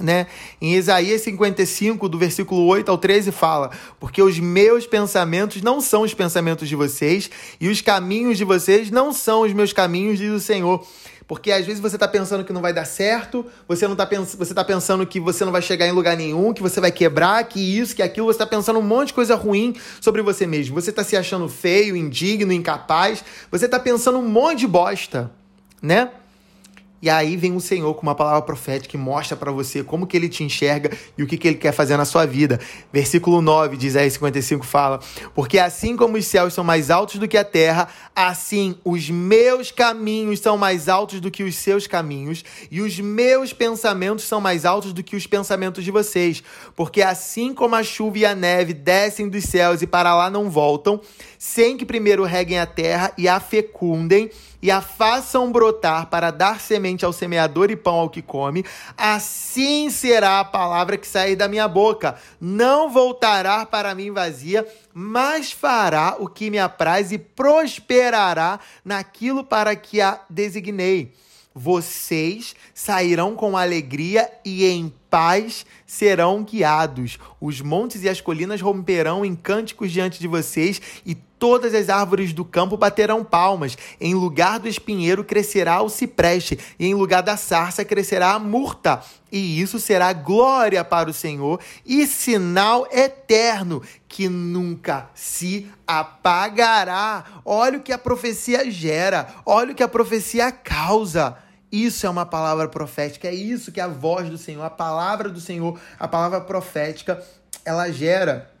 [0.00, 0.26] né?
[0.60, 6.02] Em Isaías 55, do versículo 8 ao 13, fala: Porque os meus pensamentos não são
[6.02, 10.30] os pensamentos de vocês, e os caminhos de vocês não são os meus caminhos, diz
[10.30, 10.84] o Senhor.
[11.26, 14.34] Porque às vezes você está pensando que não vai dar certo, você não tá pens
[14.34, 17.44] você tá pensando que você não vai chegar em lugar nenhum, que você vai quebrar,
[17.44, 20.74] que isso, que aquilo, você está pensando um monte de coisa ruim sobre você mesmo.
[20.74, 25.30] Você está se achando feio, indigno, incapaz, você está pensando um monte de bosta,
[25.80, 26.10] né?
[27.02, 30.16] E aí vem o Senhor com uma palavra profética que mostra para você como que
[30.16, 32.60] ele te enxerga e o que, que ele quer fazer na sua vida.
[32.92, 35.00] Versículo 9 de Isaías 55 fala:
[35.34, 39.72] Porque assim como os céus são mais altos do que a terra, assim os meus
[39.72, 44.64] caminhos são mais altos do que os seus caminhos, e os meus pensamentos são mais
[44.64, 46.40] altos do que os pensamentos de vocês.
[46.76, 50.48] Porque assim como a chuva e a neve descem dos céus e para lá não
[50.48, 51.00] voltam,
[51.36, 54.30] sem que primeiro reguem a terra e a fecundem,
[54.62, 58.64] e a façam brotar para dar semente ao semeador e pão ao que come,
[58.96, 62.16] assim será a palavra que sair da minha boca.
[62.40, 69.74] Não voltará para mim vazia, mas fará o que me apraz e prosperará naquilo para
[69.74, 71.12] que a designei.
[71.54, 77.18] Vocês sairão com alegria e em paz serão guiados.
[77.38, 82.32] Os montes e as colinas romperão em cânticos diante de vocês e todas as árvores
[82.32, 83.76] do campo baterão palmas.
[84.00, 89.02] Em lugar do espinheiro crescerá o cipreste, e em lugar da sarça crescerá a murta.
[89.32, 97.24] E isso será glória para o Senhor e sinal eterno que nunca se apagará.
[97.44, 101.36] Olha o que a profecia gera, olha o que a profecia causa.
[101.72, 105.40] Isso é uma palavra profética, é isso que a voz do Senhor, a palavra do
[105.40, 107.20] Senhor, a palavra profética,
[107.64, 108.51] ela gera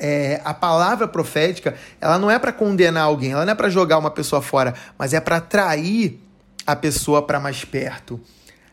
[0.00, 3.98] é, a palavra profética, ela não é para condenar alguém, ela não é para jogar
[3.98, 6.18] uma pessoa fora, mas é para atrair
[6.66, 8.18] a pessoa para mais perto.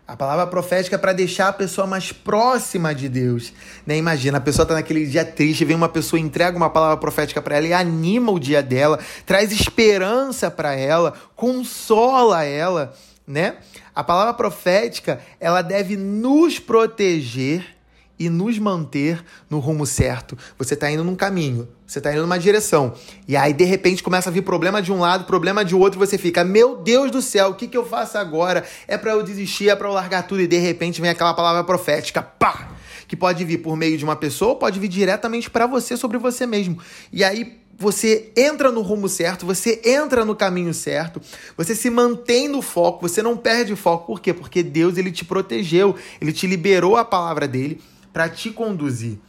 [0.08, 3.52] A palavra profética é para deixar a pessoa mais próxima de Deus.
[3.86, 3.98] Né?
[3.98, 7.58] Imagina, a pessoa está naquele dia triste, vem uma pessoa, entrega uma palavra profética para
[7.58, 12.94] ela e anima o dia dela, traz esperança para ela, consola ela,
[13.28, 13.58] né?
[13.94, 17.77] A palavra profética, ela deve nos proteger
[18.19, 20.38] e nos manter no rumo certo.
[20.58, 22.93] Você está indo num caminho, você está indo numa direção,
[23.27, 26.17] e aí de repente começa a vir problema de um lado, problema de outro, você
[26.17, 28.65] fica, meu Deus do céu, o que, que eu faço agora?
[28.88, 31.63] É para eu desistir, é para eu largar tudo, e de repente vem aquela palavra
[31.63, 32.71] profética, pá!
[33.08, 36.45] Que pode vir por meio de uma pessoa, pode vir diretamente para você, sobre você
[36.45, 36.77] mesmo.
[37.12, 41.21] E aí você entra no rumo certo, você entra no caminho certo,
[41.56, 44.08] você se mantém no foco, você não perde o foco.
[44.08, 44.34] Por quê?
[44.34, 47.80] Porque Deus ele te protegeu, ele te liberou a palavra dele
[48.17, 49.19] para te conduzir.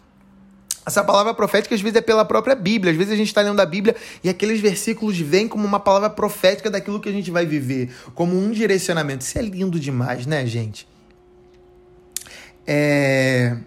[0.87, 2.91] Essa palavra profética às vezes é pela própria Bíblia.
[2.91, 6.09] Às vezes a gente está lendo a Bíblia e aqueles versículos vêm como uma palavra
[6.09, 9.27] profética daquilo que a gente vai viver, como um direcionamento.
[9.27, 10.89] Isso é lindo demais, né, gente?
[12.67, 13.59] É...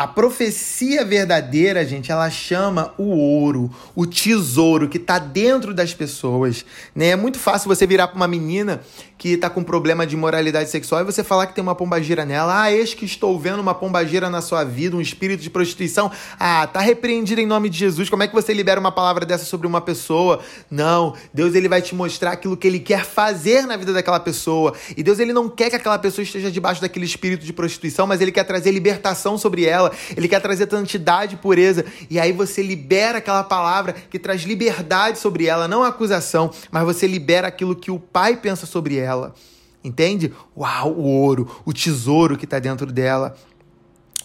[0.00, 6.64] A profecia verdadeira, gente, ela chama o ouro, o tesouro que está dentro das pessoas.
[6.94, 7.08] Né?
[7.08, 8.80] É muito fácil você virar para uma menina
[9.18, 12.62] que está com problema de moralidade sexual e você falar que tem uma pombagira nela.
[12.62, 16.10] Ah, eis que estou vendo uma pombagira na sua vida, um espírito de prostituição.
[16.38, 18.08] Ah, tá repreendido em nome de Jesus.
[18.08, 20.40] Como é que você libera uma palavra dessa sobre uma pessoa?
[20.70, 24.72] Não, Deus ele vai te mostrar aquilo que ele quer fazer na vida daquela pessoa.
[24.96, 28.22] E Deus ele não quer que aquela pessoa esteja debaixo daquele espírito de prostituição, mas
[28.22, 31.84] ele quer trazer libertação sobre ela ele quer trazer santidade e pureza.
[32.08, 37.06] E aí você libera aquela palavra que traz liberdade sobre ela, não acusação, mas você
[37.06, 39.34] libera aquilo que o pai pensa sobre ela.
[39.82, 40.32] Entende?
[40.56, 43.34] Uau, o ouro, o tesouro que está dentro dela.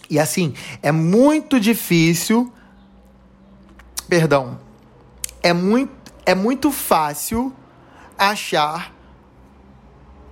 [0.10, 2.52] E assim, é muito difícil.
[4.08, 4.60] Perdão.
[5.42, 5.94] É muito,
[6.26, 7.54] é muito fácil
[8.18, 8.94] achar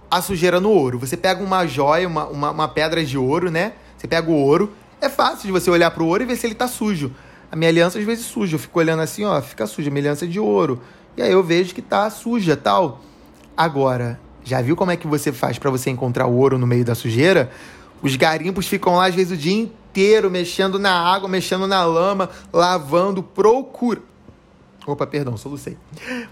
[0.10, 1.00] a sujeira no ouro.
[1.00, 3.74] Você pega uma joia, uma, uma, uma pedra de ouro, né?
[3.98, 4.72] Você pega o ouro.
[5.04, 7.12] É fácil de você olhar para o ouro e ver se ele tá sujo.
[7.52, 8.56] A minha aliança às vezes suja.
[8.56, 9.89] Eu fico olhando assim, ó, fica suja.
[9.89, 10.82] Minha aliança é de ouro.
[11.18, 13.02] E aí eu vejo que tá suja, tal.
[13.56, 16.86] Agora, já viu como é que você faz para você encontrar o ouro no meio
[16.86, 17.52] da sujeira?
[18.02, 22.30] Os garimpos ficam lá às vezes o dia inteiro mexendo na água, mexendo na lama,
[22.54, 24.12] lavando, procurando
[24.86, 25.78] Opa, perdão, solucei.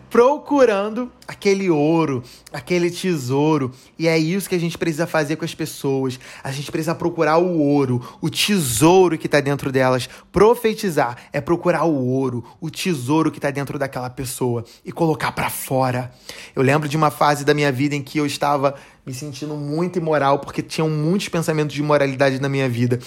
[0.09, 3.71] Procurando aquele ouro, aquele tesouro.
[3.97, 6.19] E é isso que a gente precisa fazer com as pessoas.
[6.43, 10.09] A gente precisa procurar o ouro, o tesouro que está dentro delas.
[10.33, 15.49] Profetizar é procurar o ouro, o tesouro que está dentro daquela pessoa e colocar para
[15.49, 16.11] fora.
[16.53, 19.97] Eu lembro de uma fase da minha vida em que eu estava me sentindo muito
[19.97, 22.99] imoral porque tinham muitos pensamentos de imoralidade na minha vida.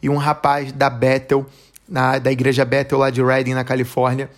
[0.00, 1.44] E um rapaz da Bethel,
[1.88, 4.30] na, da igreja Bethel lá de Redding, na Califórnia,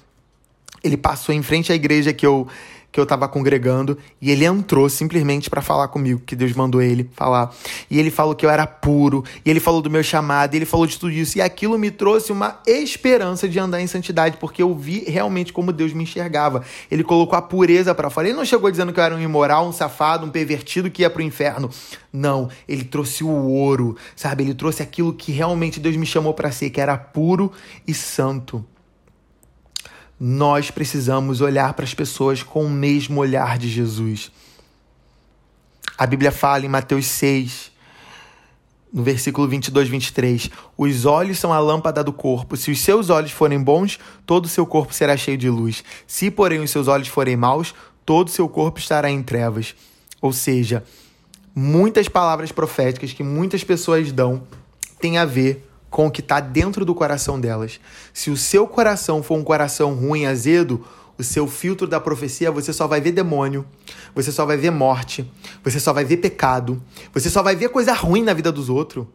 [0.84, 2.46] ele passou em frente à igreja que eu
[2.94, 7.10] que eu estava congregando e ele entrou simplesmente para falar comigo, que Deus mandou ele
[7.12, 7.52] falar.
[7.90, 10.64] E ele falou que eu era puro, e ele falou do meu chamado, e ele
[10.64, 11.36] falou de tudo isso.
[11.36, 15.72] E aquilo me trouxe uma esperança de andar em santidade, porque eu vi realmente como
[15.72, 16.62] Deus me enxergava.
[16.88, 18.28] Ele colocou a pureza para fora.
[18.28, 21.10] Ele não chegou dizendo que eu era um imoral, um safado, um pervertido que ia
[21.10, 21.68] pro inferno.
[22.12, 24.44] Não, ele trouxe o ouro, sabe?
[24.44, 27.50] Ele trouxe aquilo que realmente Deus me chamou para ser, que era puro
[27.88, 28.64] e santo
[30.18, 34.30] nós precisamos olhar para as pessoas com o mesmo olhar de Jesus.
[35.98, 37.72] A Bíblia fala em Mateus 6,
[38.92, 42.56] no versículo 22, 23: Os olhos são a lâmpada do corpo.
[42.56, 45.82] Se os seus olhos forem bons, todo o seu corpo será cheio de luz.
[46.06, 47.74] Se, porém, os seus olhos forem maus,
[48.06, 49.74] todo o seu corpo estará em trevas.
[50.20, 50.84] Ou seja,
[51.54, 54.42] muitas palavras proféticas que muitas pessoas dão
[55.00, 57.78] têm a ver com o que está dentro do coração delas.
[58.12, 60.84] Se o seu coração for um coração ruim, azedo,
[61.16, 63.64] o seu filtro da profecia, você só vai ver demônio,
[64.12, 65.24] você só vai ver morte,
[65.62, 69.06] você só vai ver pecado, você só vai ver coisa ruim na vida dos outros.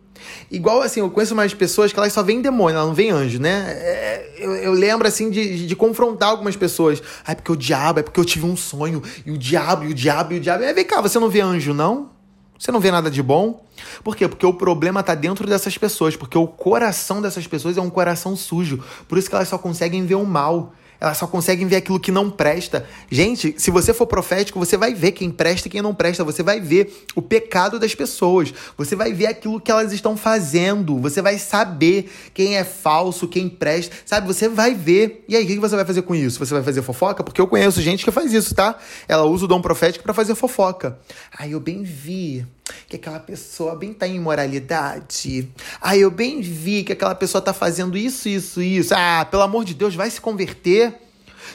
[0.50, 3.42] Igual assim, eu conheço mais pessoas que elas só veem demônio, elas não veem anjo,
[3.42, 3.66] né?
[3.72, 7.04] É, eu, eu, lembro assim de, de confrontar algumas pessoas.
[7.26, 9.88] Ah, é porque o diabo, é porque eu tive um sonho, e o diabo, e
[9.90, 10.64] o diabo, e o diabo.
[10.64, 12.19] É, vem cá, você não vê anjo, não?
[12.60, 13.66] Você não vê nada de bom?
[14.04, 14.28] Por quê?
[14.28, 18.36] Porque o problema está dentro dessas pessoas, porque o coração dessas pessoas é um coração
[18.36, 18.84] sujo.
[19.08, 20.74] Por isso que elas só conseguem ver o mal.
[21.00, 22.86] Elas só conseguem ver aquilo que não presta.
[23.10, 26.24] Gente, se você for profético, você vai ver quem presta e quem não presta.
[26.24, 28.54] Você vai ver o pecado das pessoas.
[28.78, 30.98] Você vai ver aquilo que elas estão fazendo.
[31.00, 33.96] Você vai saber quem é falso, quem presta.
[34.06, 34.28] Sabe?
[34.28, 35.24] Você vai ver.
[35.28, 36.40] E aí, o que você vai fazer com isso?
[36.40, 37.24] Você vai fazer fofoca?
[37.24, 38.78] Porque eu conheço gente que faz isso, tá?
[39.08, 41.00] Ela usa o dom profético para fazer fofoca.
[41.38, 42.46] Aí eu bem vi
[42.88, 45.50] que aquela pessoa bem tá em imoralidade.
[45.82, 48.94] Ah, eu bem vi que aquela pessoa tá fazendo isso, isso, isso.
[48.96, 50.94] Ah, pelo amor de Deus, vai se converter.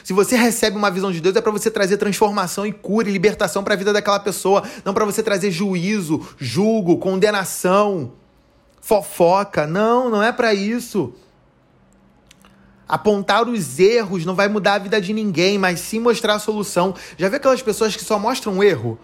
[0.03, 3.11] Se você recebe uma visão de Deus, é para você trazer transformação e cura e
[3.11, 8.13] libertação para a vida daquela pessoa, não para você trazer juízo, julgo, condenação,
[8.81, 9.65] fofoca.
[9.65, 11.13] Não, não é para isso.
[12.87, 16.93] Apontar os erros não vai mudar a vida de ninguém, mas sim mostrar a solução.
[17.17, 18.99] Já vê aquelas pessoas que só mostram erro?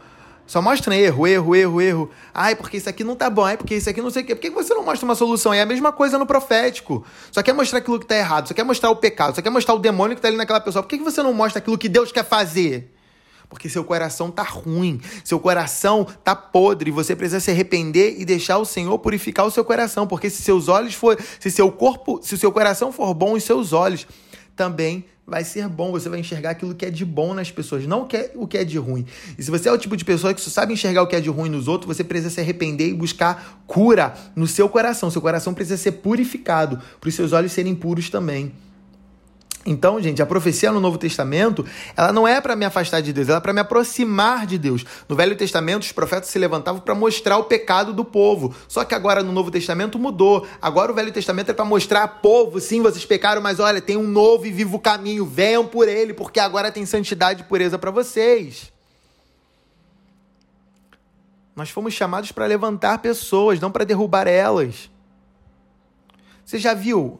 [0.45, 2.09] Só mostra erro, erro, erro, erro.
[2.33, 3.45] Ai, porque isso aqui não tá bom.
[3.45, 4.35] Ai, porque isso aqui não sei o quê.
[4.35, 5.53] Por que você não mostra uma solução?
[5.53, 7.05] É a mesma coisa no profético.
[7.31, 9.73] Só quer mostrar aquilo que tá errado, só quer mostrar o pecado, só quer mostrar
[9.73, 10.83] o demônio que tá ali naquela pessoa.
[10.83, 12.93] Por que você não mostra aquilo que Deus quer fazer?
[13.51, 18.57] Porque seu coração tá ruim, seu coração tá podre, você precisa se arrepender e deixar
[18.57, 22.37] o Senhor purificar o seu coração, porque se seus olhos for, se seu corpo, se
[22.37, 24.07] seu coração for bom, os seus olhos
[24.55, 28.07] também vai ser bom, você vai enxergar aquilo que é de bom nas pessoas, não
[28.35, 29.05] o que é de ruim.
[29.37, 31.21] E se você é o tipo de pessoa que só sabe enxergar o que é
[31.21, 35.09] de ruim nos outros, você precisa se arrepender e buscar cura no seu coração.
[35.09, 38.51] Seu coração precisa ser purificado, para os seus olhos serem puros também.
[39.65, 41.63] Então, gente, a profecia no Novo Testamento,
[41.95, 44.83] ela não é para me afastar de Deus, ela é para me aproximar de Deus.
[45.07, 48.55] No Velho Testamento, os profetas se levantavam para mostrar o pecado do povo.
[48.67, 50.47] Só que agora no Novo Testamento mudou.
[50.59, 54.07] Agora o Velho Testamento é para mostrar povo, sim, vocês pecaram, mas olha, tem um
[54.07, 55.25] novo e vivo caminho.
[55.25, 58.71] Venham por ele, porque agora tem santidade e pureza para vocês.
[61.55, 64.89] Nós fomos chamados para levantar pessoas, não para derrubar elas.
[66.43, 67.19] Você já viu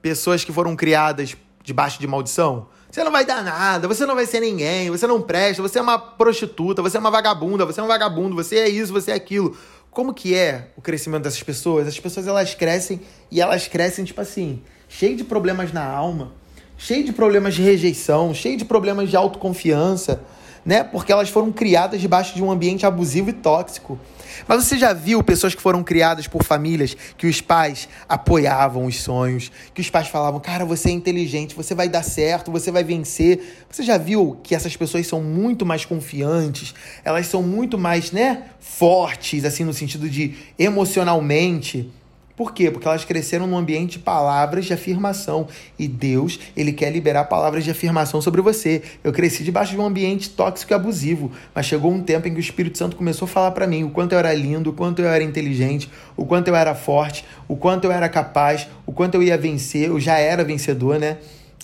[0.00, 2.66] pessoas que foram criadas debaixo de maldição?
[2.90, 5.82] Você não vai dar nada, você não vai ser ninguém, você não presta, você é
[5.82, 9.14] uma prostituta, você é uma vagabunda, você é um vagabundo, você é isso, você é
[9.14, 9.56] aquilo.
[9.90, 11.86] como que é o crescimento dessas pessoas?
[11.86, 16.32] As pessoas elas crescem e elas crescem tipo assim, cheio de problemas na alma,
[16.76, 20.22] cheio de problemas de rejeição, cheio de problemas de autoconfiança,
[20.64, 20.84] né?
[20.84, 23.98] Porque elas foram criadas debaixo de um ambiente abusivo e tóxico.
[24.46, 29.00] Mas você já viu pessoas que foram criadas por famílias que os pais apoiavam os
[29.00, 32.84] sonhos, que os pais falavam, cara, você é inteligente, você vai dar certo, você vai
[32.84, 33.64] vencer.
[33.70, 38.44] Você já viu que essas pessoas são muito mais confiantes, elas são muito mais, né,
[38.60, 41.90] fortes, assim, no sentido de emocionalmente
[42.34, 42.70] por quê?
[42.70, 45.46] Porque elas cresceram num ambiente de palavras de afirmação.
[45.78, 48.82] E Deus, ele quer liberar palavras de afirmação sobre você.
[49.04, 52.38] Eu cresci debaixo de um ambiente tóxico e abusivo, mas chegou um tempo em que
[52.38, 55.02] o Espírito Santo começou a falar para mim o quanto eu era lindo, o quanto
[55.02, 59.16] eu era inteligente, o quanto eu era forte, o quanto eu era capaz, o quanto
[59.16, 61.18] eu ia vencer, eu já era vencedor, né?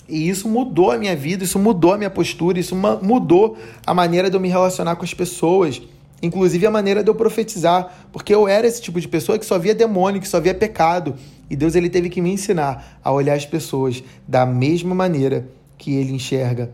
[0.07, 4.29] E isso mudou a minha vida, isso mudou a minha postura, isso mudou a maneira
[4.29, 5.81] de eu me relacionar com as pessoas.
[6.21, 9.57] Inclusive a maneira de eu profetizar, porque eu era esse tipo de pessoa que só
[9.57, 11.15] via demônio, que só via pecado.
[11.49, 15.95] E Deus ele teve que me ensinar a olhar as pessoas da mesma maneira que
[15.95, 16.71] ele enxerga.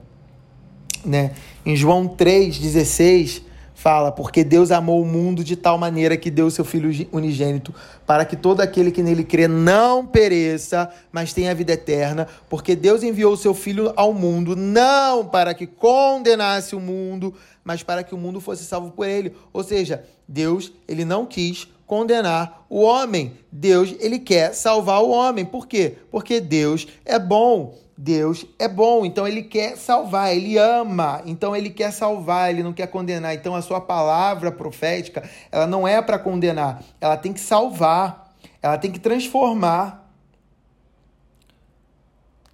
[1.05, 1.31] Né?
[1.65, 3.43] Em João 3,16
[3.85, 7.71] fala, porque Deus amou o mundo de tal maneira que deu seu Filho unigênito,
[8.03, 13.03] para que todo aquele que nele crê não pereça, mas tenha vida eterna, porque Deus
[13.03, 18.15] enviou o seu Filho ao mundo, não para que condenasse o mundo, mas para que
[18.15, 19.35] o mundo fosse salvo por ele.
[19.53, 23.37] Ou seja, Deus, ele não quis condenar o homem.
[23.51, 25.45] Deus, ele quer salvar o homem.
[25.45, 25.97] Por quê?
[26.11, 27.75] Porque Deus é bom.
[27.97, 32.73] Deus é bom, então ele quer salvar, ele ama, então ele quer salvar, ele não
[32.73, 33.33] quer condenar.
[33.33, 38.77] Então a sua palavra profética, ela não é para condenar, ela tem que salvar, ela
[38.77, 40.11] tem que transformar.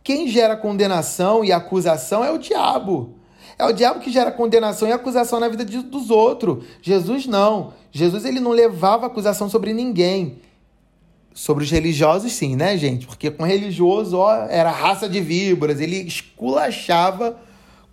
[0.04, 3.16] Quem gera condenação e acusação é o diabo.
[3.58, 6.64] É o diabo que gera condenação e acusação na vida de, dos outros.
[6.82, 7.74] Jesus não.
[7.92, 10.40] Jesus ele não levava acusação sobre ninguém.
[11.34, 13.06] Sobre os religiosos, sim, né, gente?
[13.08, 15.80] Porque com religioso, ó, era raça de víboras.
[15.80, 17.38] Ele esculachava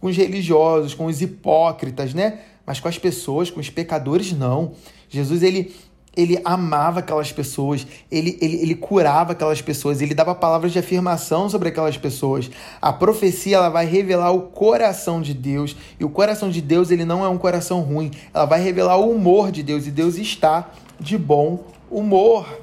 [0.01, 2.41] com os religiosos, com os hipócritas, né?
[2.67, 4.73] Mas com as pessoas, com os pecadores, não.
[5.09, 5.75] Jesus, ele
[6.19, 11.49] ele amava aquelas pessoas, ele, ele, ele curava aquelas pessoas, ele dava palavras de afirmação
[11.49, 12.51] sobre aquelas pessoas.
[12.83, 17.05] A profecia ela vai revelar o coração de Deus, e o coração de Deus ele
[17.05, 20.73] não é um coração ruim, ela vai revelar o humor de Deus, e Deus está
[20.99, 22.63] de bom humor.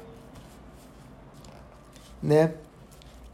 [2.22, 2.52] Né?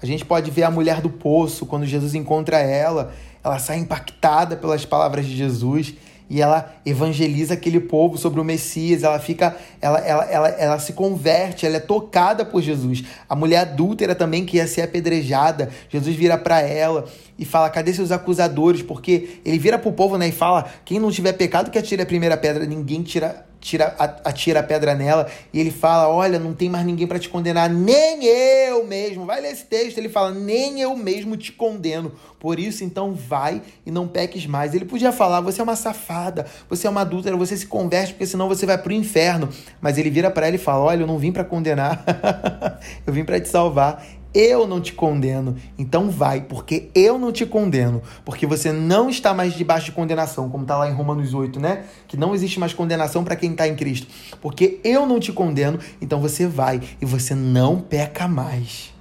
[0.00, 4.54] A gente pode ver a mulher do poço, quando Jesus encontra ela, ela sai impactada
[4.54, 5.94] pelas palavras de Jesus
[6.32, 10.94] e ela evangeliza aquele povo sobre o Messias, ela fica, ela, ela, ela, ela se
[10.94, 13.04] converte, ela é tocada por Jesus.
[13.28, 17.04] A mulher adúltera também que ia ser apedrejada, Jesus vira para ela
[17.38, 21.10] e fala: "Cadê seus acusadores?" Porque ele vira pro povo, né, e fala: "Quem não
[21.10, 22.64] tiver pecado que atire a primeira pedra".
[22.64, 23.94] Ninguém tira tira,
[24.24, 27.70] atira a pedra nela e ele fala: Olha, não tem mais ninguém para te condenar,
[27.70, 29.24] nem eu mesmo.
[29.24, 32.12] Vai ler esse texto, ele fala: Nem eu mesmo te condeno.
[32.38, 34.74] Por isso, então, vai e não peques mais.
[34.74, 38.26] Ele podia falar: Você é uma safada, você é uma adúltera, você se converte, porque
[38.26, 39.48] senão você vai pro inferno.
[39.80, 42.04] Mas ele vira para ela e fala: Olha, eu não vim para condenar,
[43.06, 45.56] eu vim para te salvar eu não te condeno.
[45.78, 48.02] Então vai, porque eu não te condeno.
[48.24, 51.84] Porque você não está mais debaixo de condenação, como está lá em Romanos 8, né?
[52.08, 54.06] Que não existe mais condenação para quem está em Cristo.
[54.40, 58.92] Porque eu não te condeno, então você vai e você não peca mais.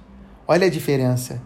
[0.46, 1.40] Olha a diferença.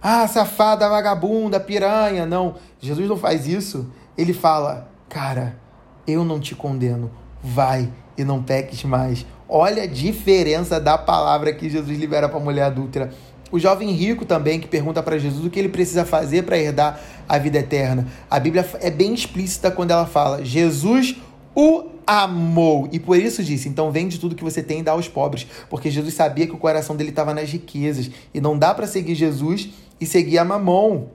[0.00, 2.24] Ah, safada, vagabunda, piranha.
[2.24, 3.90] Não, Jesus não faz isso.
[4.16, 5.58] Ele fala, cara,
[6.06, 7.10] eu não te condeno.
[7.42, 9.24] Vai e não peques mais.
[9.48, 13.10] Olha a diferença da palavra que Jesus libera para a mulher adúltera.
[13.50, 17.00] O jovem rico também que pergunta para Jesus o que ele precisa fazer para herdar
[17.26, 18.06] a vida eterna.
[18.28, 21.16] A Bíblia é bem explícita quando ela fala: Jesus
[21.54, 25.08] o amou e por isso disse: então vende tudo que você tem e dá aos
[25.08, 28.86] pobres, porque Jesus sabia que o coração dele estava nas riquezas e não dá para
[28.86, 31.10] seguir Jesus e seguir a mamão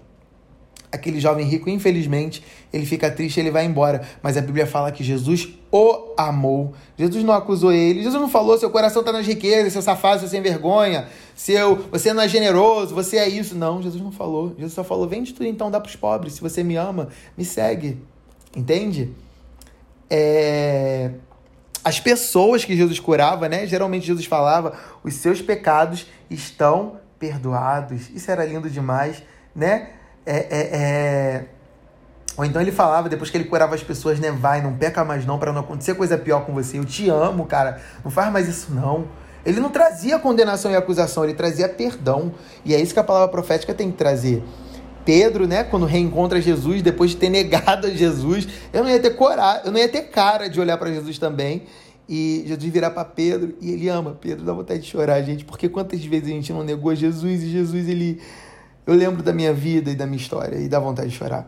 [0.94, 4.08] aquele jovem rico, infelizmente, ele fica triste, ele vai embora.
[4.22, 6.74] Mas a Bíblia fala que Jesus o amou.
[6.96, 8.04] Jesus não acusou ele.
[8.04, 12.14] Jesus não falou: seu coração está nas riquezas, seu safado, seu sem vergonha, seu, você
[12.14, 13.56] não é generoso, você é isso.
[13.56, 14.54] Não, Jesus não falou.
[14.56, 16.34] Jesus só falou: vende tudo então, dá para os pobres.
[16.34, 17.98] Se você me ama, me segue.
[18.56, 19.12] Entende?
[20.08, 21.10] É...
[21.84, 23.66] As pessoas que Jesus curava, né?
[23.66, 28.12] Geralmente Jesus falava: os seus pecados estão perdoados.
[28.12, 29.24] Isso era lindo demais,
[29.56, 29.90] né?
[30.26, 31.46] É, é, é...
[32.36, 34.32] Ou então ele falava, depois que ele curava as pessoas, né?
[34.32, 36.80] Vai, não peca mais não, para não acontecer coisa pior com você.
[36.80, 37.80] Eu te amo, cara.
[38.04, 39.08] Não faz mais isso não.
[39.46, 42.34] Ele não trazia condenação e acusação, ele trazia perdão.
[42.64, 44.44] E é isso que a palavra profética tem que trazer.
[45.06, 49.12] Pedro, né, quando reencontra Jesus, depois de ter negado a Jesus, eu não ia ter
[49.12, 51.64] coragem, eu não ia ter cara de olhar para Jesus também
[52.08, 55.68] E Jesus virar para Pedro e ele ama Pedro, dá vontade de chorar, gente, porque
[55.68, 58.22] quantas vezes a gente não negou Jesus e Jesus, ele.
[58.86, 61.48] Eu lembro da minha vida e da minha história e dá vontade de chorar.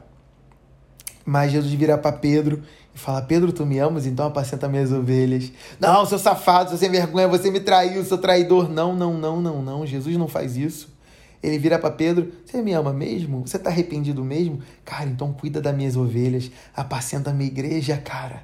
[1.26, 2.62] Mas Jesus vira para Pedro
[2.94, 5.52] e fala: Pedro, tu me amas, então apacenta minhas ovelhas.
[5.80, 8.70] Não, seu safado, seu sem vergonha, você me traiu, seu traidor.
[8.70, 9.86] Não, não, não, não, não.
[9.86, 10.96] Jesus não faz isso.
[11.42, 13.42] Ele vira para Pedro: Você me ama mesmo?
[13.42, 14.60] Você tá arrependido mesmo?
[14.86, 18.44] Cara, então cuida das minhas ovelhas, apacenta a minha igreja, cara.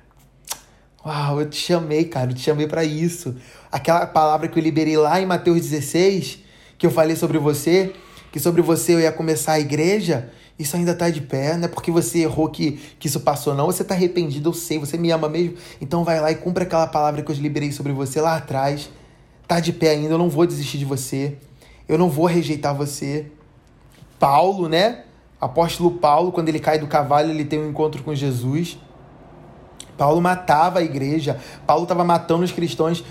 [1.05, 3.35] Uau, eu te chamei, cara, eu te chamei para isso.
[3.71, 6.39] Aquela palavra que eu liberei lá em Mateus 16,
[6.77, 7.93] que eu falei sobre você,
[8.31, 11.67] que sobre você eu ia começar a igreja, isso ainda tá de pé, não é
[11.67, 13.65] porque você errou que, que isso passou, não.
[13.65, 15.57] Você tá arrependido, eu sei, você me ama mesmo.
[15.81, 18.89] Então vai lá e cumpra aquela palavra que eu liberei sobre você lá atrás.
[19.47, 21.35] Tá de pé ainda, eu não vou desistir de você.
[21.89, 23.25] Eu não vou rejeitar você.
[24.19, 25.03] Paulo, né?
[25.39, 28.77] Apóstolo Paulo, quando ele cai do cavalo, ele tem um encontro com Jesus.
[29.97, 31.39] Paulo matava a igreja.
[31.65, 33.03] Paulo estava matando os cristãos.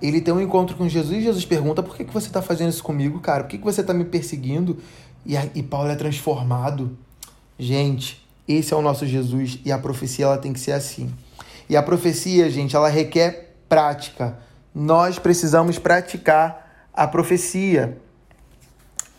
[0.00, 2.70] Ele tem um encontro com Jesus e Jesus pergunta: por que, que você está fazendo
[2.70, 3.44] isso comigo, cara?
[3.44, 4.78] Por que, que você está me perseguindo?
[5.24, 6.96] E, a, e Paulo é transformado.
[7.58, 11.12] Gente, esse é o nosso Jesus e a profecia ela tem que ser assim.
[11.68, 14.38] E a profecia, gente, ela requer prática.
[14.74, 17.98] Nós precisamos praticar a profecia.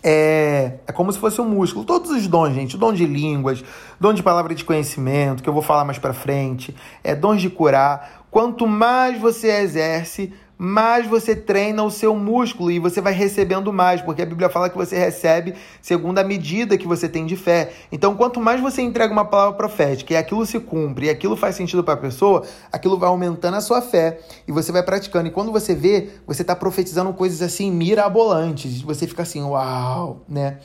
[0.02, 1.84] É, é como se fosse um músculo.
[1.84, 2.78] Todos os dons, gente.
[2.78, 3.64] Dom de línguas,
[4.00, 6.74] dom de palavra de conhecimento, que eu vou falar mais pra frente.
[7.04, 8.26] É dons de curar.
[8.32, 14.02] Quanto mais você exerce, mais você treina o seu músculo e você vai recebendo mais,
[14.02, 17.72] porque a Bíblia fala que você recebe segundo a medida que você tem de fé.
[17.92, 21.56] Então, quanto mais você entrega uma palavra profética e aquilo se cumpre e aquilo faz
[21.56, 25.28] sentido para a pessoa, aquilo vai aumentando a sua fé e você vai praticando.
[25.28, 28.82] E quando você vê, você está profetizando coisas assim mirabolantes.
[28.82, 30.58] Você fica assim, uau, né?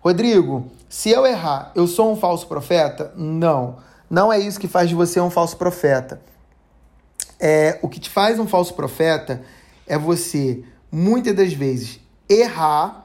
[0.00, 3.12] Rodrigo, se eu errar, eu sou um falso profeta?
[3.16, 3.78] Não.
[4.08, 6.20] Não é isso que faz de você um falso profeta
[7.44, 9.42] é, o que te faz um falso profeta
[9.86, 13.04] é você, muitas das vezes, errar.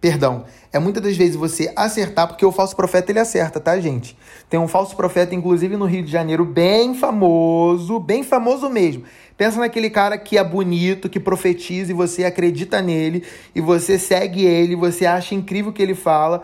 [0.00, 4.18] Perdão, é muitas das vezes você acertar, porque o falso profeta ele acerta, tá, gente?
[4.50, 9.04] Tem um falso profeta, inclusive no Rio de Janeiro, bem famoso, bem famoso mesmo.
[9.36, 13.22] Pensa naquele cara que é bonito, que profetiza e você acredita nele,
[13.54, 16.42] e você segue ele, você acha incrível o que ele fala.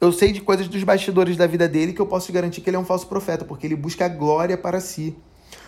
[0.00, 2.76] Eu sei de coisas dos bastidores da vida dele que eu posso garantir que ele
[2.76, 5.16] é um falso profeta, porque ele busca glória para si.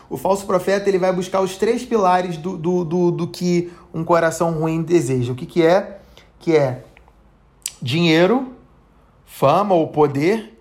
[0.09, 4.05] O falso profeta ele vai buscar os três pilares do, do, do, do que um
[4.05, 5.33] coração ruim deseja.
[5.33, 5.99] O que, que é?
[6.39, 6.85] Que é
[7.83, 8.53] dinheiro,
[9.25, 10.59] fama ou poder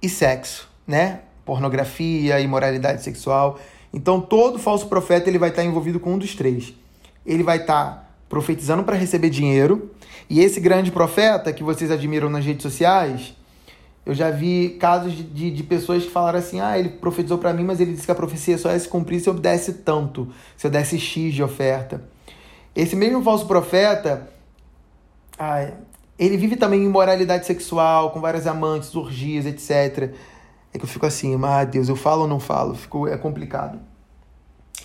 [0.00, 1.20] e sexo, né?
[1.44, 3.58] Pornografia, imoralidade sexual.
[3.92, 6.74] Então todo falso profeta ele vai estar envolvido com um dos três.
[7.24, 9.90] Ele vai estar profetizando para receber dinheiro,
[10.28, 13.36] e esse grande profeta que vocês admiram nas redes sociais,
[14.04, 17.52] eu já vi casos de, de, de, pessoas que falaram assim: ah, ele profetizou para
[17.52, 20.28] mim, mas ele disse que a profecia só ia se cumprir se eu desse tanto,
[20.56, 22.02] se eu desse X de oferta.
[22.74, 24.28] Esse mesmo falso profeta,
[25.38, 25.70] ah,
[26.18, 30.12] ele vive também em imoralidade sexual, com várias amantes, orgias, etc.
[30.74, 32.74] É que eu fico assim, ah, Deus, eu falo ou não falo?
[32.74, 33.78] Fico, é complicado.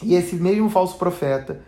[0.04, 1.62] E esse mesmo falso profeta,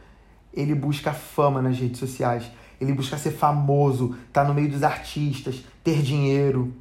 [0.54, 2.44] ele busca fama nas redes sociais.
[2.80, 6.74] Ele busca ser famoso, tá no meio dos artistas, ter dinheiro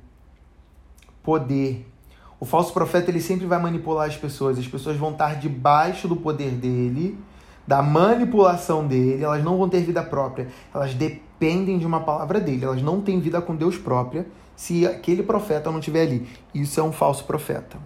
[1.29, 1.87] poder.
[2.41, 4.59] O falso profeta ele sempre vai manipular as pessoas.
[4.59, 7.19] As pessoas vão estar debaixo do poder dele,
[7.67, 9.23] da manipulação dele.
[9.23, 10.49] Elas não vão ter vida própria.
[10.75, 12.65] Elas dependem de uma palavra dele.
[12.65, 14.27] Elas não têm vida com Deus própria
[14.57, 16.27] se aquele profeta não estiver ali.
[16.55, 17.77] Isso é um falso profeta.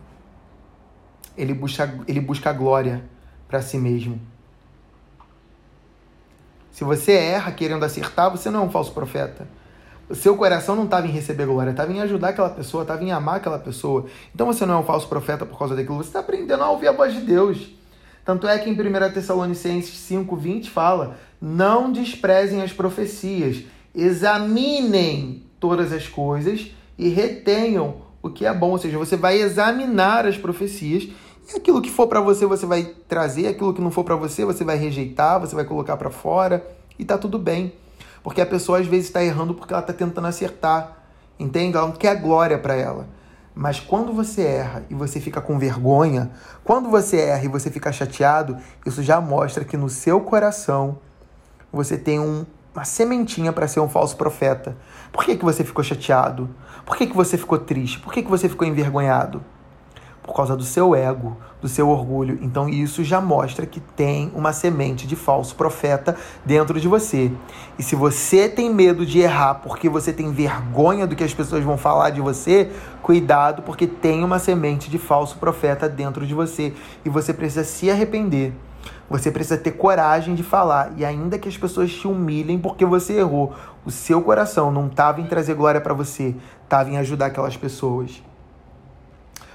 [1.36, 3.02] Ele busca, ele busca glória
[3.48, 4.20] para si mesmo.
[6.70, 9.48] Se você erra querendo acertar, você não é um falso profeta
[10.10, 13.36] seu coração não estava em receber glória, estava em ajudar aquela pessoa, estava em amar
[13.36, 14.06] aquela pessoa.
[14.34, 16.88] Então você não é um falso profeta por causa daquilo, você está aprendendo a ouvir
[16.88, 17.68] a voz de Deus.
[18.24, 26.06] Tanto é que em 1 Tessalonicenses 5,20 fala: não desprezem as profecias, examinem todas as
[26.06, 28.70] coisas e retenham o que é bom.
[28.70, 31.08] Ou seja, você vai examinar as profecias
[31.52, 34.44] e aquilo que for para você, você vai trazer, aquilo que não for para você,
[34.44, 36.64] você vai rejeitar, você vai colocar para fora
[36.98, 37.72] e tá tudo bem.
[38.22, 40.96] Porque a pessoa às vezes está errando porque ela está tentando acertar.
[41.38, 41.76] Entende?
[41.76, 43.08] Ela não quer glória para ela.
[43.54, 46.30] Mas quando você erra e você fica com vergonha,
[46.64, 48.56] quando você erra e você fica chateado,
[48.86, 50.98] isso já mostra que no seu coração
[51.70, 54.76] você tem um, uma sementinha para ser um falso profeta.
[55.12, 56.48] Por que, que você ficou chateado?
[56.86, 57.98] Por que, que você ficou triste?
[57.98, 59.44] Por que, que você ficou envergonhado?
[60.22, 62.38] Por causa do seu ego, do seu orgulho.
[62.40, 67.30] Então isso já mostra que tem uma semente de falso profeta dentro de você.
[67.78, 71.64] E se você tem medo de errar porque você tem vergonha do que as pessoas
[71.64, 72.70] vão falar de você,
[73.02, 76.72] cuidado porque tem uma semente de falso profeta dentro de você
[77.04, 78.52] e você precisa se arrepender.
[79.10, 83.18] Você precisa ter coragem de falar e ainda que as pessoas te humilhem porque você
[83.18, 83.52] errou,
[83.84, 88.22] o seu coração não estava em trazer glória para você, estava em ajudar aquelas pessoas.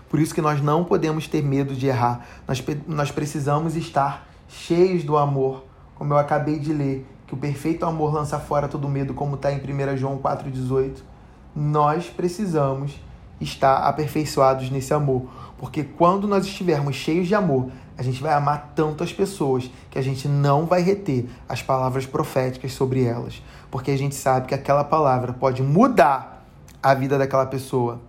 [0.10, 2.26] Por isso que nós não podemos ter medo de errar.
[2.48, 7.86] Nós, nós precisamos estar cheios do amor, como eu acabei de ler, que o perfeito
[7.86, 11.00] amor lança fora todo medo, como está em 1 João 4,18.
[11.56, 13.00] Nós precisamos
[13.40, 15.28] estar aperfeiçoados nesse amor,
[15.58, 19.98] porque quando nós estivermos cheios de amor, a gente vai amar tanto as pessoas que
[19.98, 24.54] a gente não vai reter as palavras proféticas sobre elas, porque a gente sabe que
[24.54, 26.46] aquela palavra pode mudar
[26.82, 28.00] a vida daquela pessoa.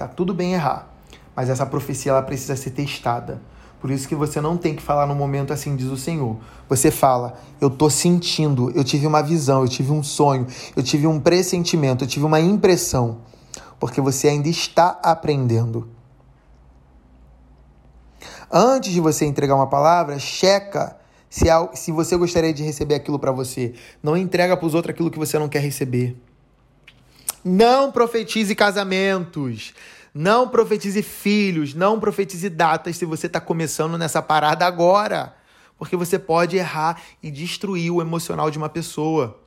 [0.00, 0.88] Tá tudo bem errar,
[1.36, 3.38] mas essa profecia ela precisa ser testada.
[3.78, 6.38] Por isso que você não tem que falar no momento assim, diz o Senhor.
[6.70, 11.06] Você fala, eu tô sentindo, eu tive uma visão, eu tive um sonho, eu tive
[11.06, 13.18] um pressentimento, eu tive uma impressão.
[13.78, 15.86] Porque você ainda está aprendendo.
[18.50, 20.96] Antes de você entregar uma palavra, checa
[21.28, 21.44] se,
[21.74, 23.74] se você gostaria de receber aquilo para você.
[24.02, 26.16] Não entrega para os outros aquilo que você não quer receber.
[27.44, 29.72] Não profetize casamentos.
[30.14, 31.74] Não profetize filhos.
[31.74, 35.34] Não profetize datas se você está começando nessa parada agora.
[35.78, 39.38] Porque você pode errar e destruir o emocional de uma pessoa.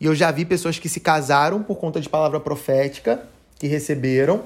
[0.00, 3.22] E eu já vi pessoas que se casaram por conta de palavra profética,
[3.58, 4.42] que receberam,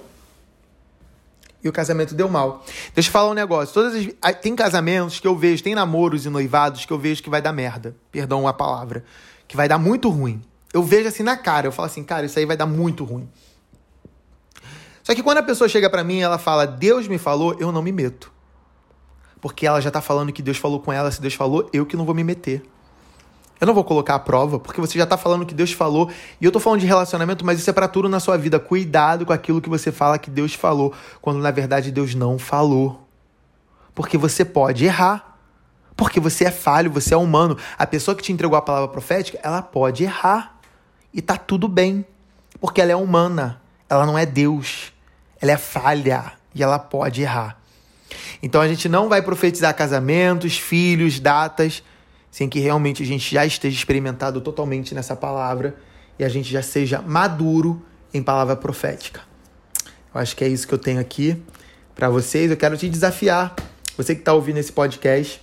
[1.66, 2.64] e o casamento deu mal.
[2.94, 3.74] Deixa eu falar um negócio.
[3.74, 4.36] Todas as...
[4.36, 7.52] Tem casamentos que eu vejo, tem namoros e noivados que eu vejo que vai dar
[7.52, 7.94] merda.
[8.12, 9.04] Perdão a palavra.
[9.48, 10.42] Que vai dar muito ruim.
[10.76, 13.26] Eu vejo assim na cara, eu falo assim, cara, isso aí vai dar muito ruim.
[15.02, 17.80] Só que quando a pessoa chega para mim ela fala, Deus me falou, eu não
[17.80, 18.30] me meto.
[19.40, 21.96] Porque ela já tá falando que Deus falou com ela, se Deus falou, eu que
[21.96, 22.62] não vou me meter.
[23.58, 26.10] Eu não vou colocar a prova, porque você já tá falando que Deus falou.
[26.38, 28.60] E eu tô falando de relacionamento, mas isso é para tudo na sua vida.
[28.60, 33.08] Cuidado com aquilo que você fala que Deus falou, quando na verdade Deus não falou.
[33.94, 35.38] Porque você pode errar.
[35.96, 37.56] Porque você é falho, você é humano.
[37.78, 40.55] A pessoa que te entregou a palavra profética, ela pode errar.
[41.16, 42.04] E tá tudo bem,
[42.60, 43.58] porque ela é humana,
[43.88, 44.92] ela não é Deus.
[45.40, 47.58] Ela é falha e ela pode errar.
[48.42, 51.82] Então a gente não vai profetizar casamentos, filhos, datas,
[52.30, 55.74] sem que realmente a gente já esteja experimentado totalmente nessa palavra
[56.18, 59.22] e a gente já seja maduro em palavra profética.
[60.14, 61.42] Eu acho que é isso que eu tenho aqui
[61.94, 62.50] para vocês.
[62.50, 63.56] Eu quero te desafiar,
[63.96, 65.40] você que está ouvindo esse podcast,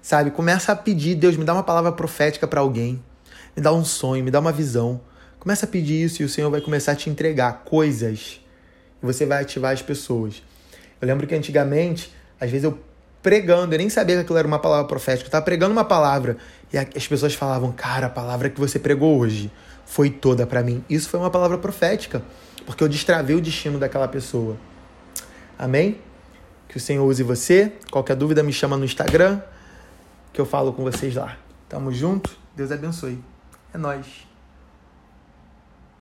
[0.00, 0.30] sabe?
[0.30, 3.02] Começa a pedir, Deus, me dá uma palavra profética para alguém
[3.56, 5.00] me dá um sonho, me dá uma visão.
[5.38, 8.40] Começa a pedir isso e o Senhor vai começar a te entregar coisas.
[9.02, 10.42] E você vai ativar as pessoas.
[11.00, 12.78] Eu lembro que antigamente, às vezes eu
[13.22, 15.24] pregando, eu nem sabia que aquilo era uma palavra profética.
[15.24, 16.36] Eu estava pregando uma palavra
[16.72, 19.50] e as pessoas falavam: Cara, a palavra que você pregou hoje
[19.84, 20.84] foi toda para mim.
[20.88, 22.22] Isso foi uma palavra profética,
[22.66, 24.56] porque eu destravei o destino daquela pessoa.
[25.58, 25.98] Amém?
[26.68, 27.72] Que o Senhor use você.
[27.90, 29.40] Qualquer dúvida, me chama no Instagram,
[30.32, 31.36] que eu falo com vocês lá.
[31.68, 32.36] Tamo junto.
[32.54, 33.35] Deus abençoe.
[33.76, 34.25] É nóis.